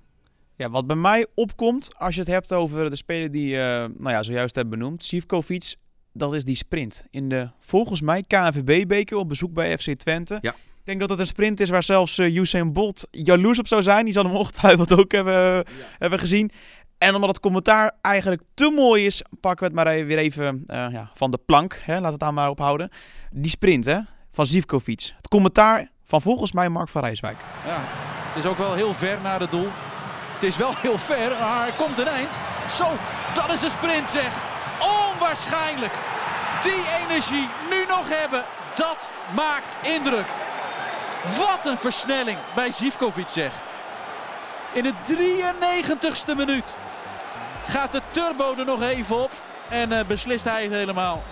Ja, 0.56 0.70
wat 0.70 0.86
bij 0.86 0.96
mij 0.96 1.26
opkomt 1.34 1.98
als 1.98 2.14
je 2.14 2.20
het 2.20 2.30
hebt 2.30 2.52
over 2.52 2.90
de 2.90 2.96
speler 2.96 3.30
die 3.30 3.54
nou 3.56 4.10
ja, 4.10 4.22
zojuist 4.22 4.54
hebt 4.54 4.70
benoemd, 4.70 5.04
Sivkovic, 5.04 5.74
dat 6.20 6.34
is 6.34 6.44
die 6.44 6.56
sprint. 6.56 7.04
In 7.10 7.28
de 7.28 7.50
volgens 7.60 8.00
mij 8.00 8.24
KNVB-beker 8.26 9.16
op 9.16 9.28
bezoek 9.28 9.52
bij 9.52 9.78
FC 9.78 9.92
Twente. 9.92 10.38
Ja. 10.40 10.50
Ik 10.50 10.86
denk 10.86 11.00
dat 11.00 11.10
het 11.10 11.18
een 11.18 11.26
sprint 11.26 11.60
is 11.60 11.70
waar 11.70 11.82
zelfs 11.82 12.18
uh, 12.18 12.36
Usain 12.36 12.72
Bolt 12.72 13.08
jaloers 13.10 13.58
op 13.58 13.66
zou 13.66 13.82
zijn. 13.82 14.04
Die 14.04 14.12
zal 14.12 14.24
hem 14.24 14.36
ongetwijfeld 14.36 14.92
ook 14.92 15.12
hebben, 15.12 15.34
ja. 15.34 15.64
hebben 15.98 16.18
gezien. 16.18 16.50
En 16.98 17.14
omdat 17.14 17.28
het 17.28 17.40
commentaar 17.40 17.92
eigenlijk 18.00 18.42
te 18.54 18.72
mooi 18.76 19.06
is, 19.06 19.22
pakken 19.40 19.68
we 19.68 19.74
het 19.74 19.84
maar 19.84 20.06
weer 20.06 20.18
even 20.18 20.62
uh, 20.66 20.86
ja, 20.90 21.10
van 21.14 21.30
de 21.30 21.38
plank. 21.46 21.80
Hè, 21.84 22.00
laat 22.00 22.10
het 22.10 22.20
daar 22.20 22.34
maar 22.34 22.50
ophouden. 22.50 22.90
Die 23.30 23.50
sprint 23.50 23.84
hè, 23.84 23.98
van 24.30 24.46
Zivkovic. 24.46 25.12
Het 25.16 25.28
commentaar 25.28 25.90
van 26.04 26.20
volgens 26.20 26.52
mij 26.52 26.68
Mark 26.68 26.88
van 26.88 27.02
Rijswijk. 27.02 27.38
Ja, 27.66 27.84
het 28.28 28.44
is 28.44 28.50
ook 28.50 28.58
wel 28.58 28.74
heel 28.74 28.94
ver 28.94 29.20
naar 29.20 29.40
het 29.40 29.50
doel. 29.50 29.68
Het 30.32 30.42
is 30.42 30.56
wel 30.56 30.76
heel 30.76 30.98
ver, 30.98 31.30
maar 31.30 31.60
hij 31.60 31.72
komt 31.72 31.98
een 31.98 32.06
eind. 32.06 32.38
Zo, 32.68 32.86
dat 33.34 33.52
is 33.52 33.62
een 33.62 33.70
sprint 33.70 34.10
zeg. 34.10 34.59
Onwaarschijnlijk. 35.20 35.92
Die 36.62 36.84
energie 37.02 37.48
nu 37.70 37.84
nog 37.88 38.08
hebben, 38.08 38.44
dat 38.74 39.12
maakt 39.34 39.76
indruk. 39.82 40.26
Wat 41.38 41.66
een 41.66 41.78
versnelling 41.78 42.38
bij 42.54 42.70
Zivkovic 42.70 43.28
zeg. 43.28 43.62
In 44.72 44.82
de 44.82 44.92
93ste 44.92 46.36
minuut 46.36 46.76
gaat 47.66 47.92
de 47.92 48.00
turbo 48.10 48.54
er 48.58 48.64
nog 48.64 48.82
even 48.82 49.22
op 49.22 49.30
en 49.68 49.92
uh, 49.92 50.00
beslist 50.06 50.44
hij 50.44 50.62
het 50.62 50.72
helemaal. 50.72 51.22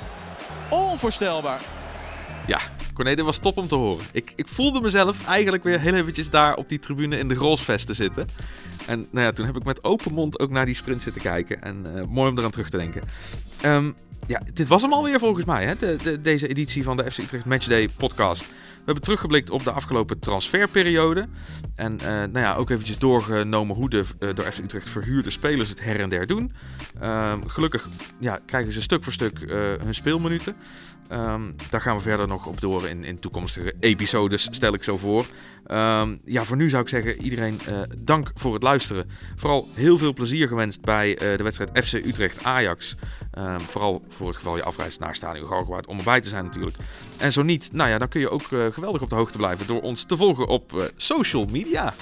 Onvoorstelbaar. 0.68 1.60
Ja, 2.46 2.60
Corné, 2.94 3.14
dit 3.14 3.24
was 3.24 3.38
top 3.38 3.56
om 3.56 3.68
te 3.68 3.74
horen. 3.74 4.04
Ik, 4.12 4.32
ik 4.36 4.48
voelde 4.48 4.80
mezelf 4.80 5.26
eigenlijk 5.26 5.64
weer 5.64 5.80
heel 5.80 5.94
eventjes 5.94 6.30
daar 6.30 6.54
op 6.54 6.68
die 6.68 6.78
tribune 6.78 7.18
in 7.18 7.28
de 7.28 7.36
Grolsvest 7.36 7.86
te 7.86 7.94
zitten. 7.94 8.28
En 8.88 9.06
nou 9.10 9.26
ja, 9.26 9.32
toen 9.32 9.46
heb 9.46 9.56
ik 9.56 9.64
met 9.64 9.84
open 9.84 10.12
mond 10.12 10.38
ook 10.38 10.50
naar 10.50 10.66
die 10.66 10.74
sprint 10.74 11.02
zitten 11.02 11.22
kijken. 11.22 11.62
En 11.62 11.86
uh, 11.94 12.02
mooi 12.04 12.30
om 12.30 12.38
eraan 12.38 12.50
terug 12.50 12.70
te 12.70 12.76
denken. 12.76 13.02
Um, 13.64 13.94
ja, 14.26 14.42
dit 14.54 14.68
was 14.68 14.82
hem 14.82 14.92
alweer 14.92 15.18
volgens 15.18 15.44
mij, 15.44 15.64
hè? 15.64 15.74
De, 15.78 15.96
de, 16.02 16.20
deze 16.20 16.48
editie 16.48 16.82
van 16.82 16.96
de 16.96 17.10
FC 17.10 17.18
Utrecht 17.18 17.44
Matchday 17.44 17.88
podcast. 17.96 18.40
We 18.48 18.84
hebben 18.84 19.02
teruggeblikt 19.02 19.50
op 19.50 19.62
de 19.64 19.70
afgelopen 19.70 20.18
transferperiode. 20.18 21.28
En 21.74 21.98
uh, 22.02 22.06
nou 22.06 22.38
ja, 22.38 22.54
ook 22.54 22.70
eventjes 22.70 22.98
doorgenomen 22.98 23.76
hoe 23.76 23.90
de 23.90 24.04
uh, 24.20 24.34
door 24.34 24.44
FC 24.44 24.58
Utrecht 24.58 24.88
verhuurde 24.88 25.30
spelers 25.30 25.68
het 25.68 25.84
her 25.84 26.00
en 26.00 26.08
der 26.08 26.26
doen. 26.26 26.52
Uh, 27.02 27.32
gelukkig 27.46 27.88
ja, 28.18 28.40
krijgen 28.46 28.72
ze 28.72 28.82
stuk 28.82 29.04
voor 29.04 29.12
stuk 29.12 29.38
hun 29.82 29.94
speelminuten. 29.94 30.56
Um, 31.12 31.54
daar 31.70 31.80
gaan 31.80 31.96
we 31.96 32.02
verder 32.02 32.28
nog 32.28 32.46
op 32.46 32.60
door 32.60 32.88
in, 32.88 33.04
in 33.04 33.18
toekomstige 33.18 33.74
episodes, 33.80 34.48
stel 34.50 34.74
ik 34.74 34.82
zo 34.82 34.96
voor. 34.96 35.26
Um, 35.72 36.20
ja, 36.24 36.44
voor 36.44 36.56
nu 36.56 36.68
zou 36.68 36.82
ik 36.82 36.88
zeggen, 36.88 37.22
iedereen 37.22 37.60
uh, 37.68 37.80
dank 37.98 38.30
voor 38.34 38.54
het 38.54 38.62
luisteren. 38.62 39.10
Vooral 39.36 39.68
heel 39.74 39.98
veel 39.98 40.12
plezier 40.12 40.48
gewenst 40.48 40.80
bij 40.80 41.10
uh, 41.10 41.36
de 41.36 41.42
wedstrijd 41.42 41.84
FC 41.84 41.92
Utrecht-Ajax. 41.92 42.96
Um, 43.38 43.60
vooral 43.60 44.02
voor 44.08 44.26
het 44.26 44.36
geval 44.36 44.56
je 44.56 44.62
afreist 44.62 45.00
naar 45.00 45.14
Stadion 45.14 45.46
Galgenwaard 45.46 45.86
om 45.86 45.98
erbij 45.98 46.20
te 46.20 46.28
zijn 46.28 46.44
natuurlijk. 46.44 46.76
En 47.16 47.32
zo 47.32 47.42
niet, 47.42 47.72
nou 47.72 47.90
ja, 47.90 47.98
dan 47.98 48.08
kun 48.08 48.20
je 48.20 48.30
ook 48.30 48.50
uh, 48.50 48.66
geweldig 48.72 49.02
op 49.02 49.08
de 49.08 49.14
hoogte 49.14 49.38
blijven 49.38 49.66
door 49.66 49.80
ons 49.80 50.04
te 50.04 50.16
volgen 50.16 50.46
op 50.46 50.92
social 50.96 51.44
media. 51.44 51.94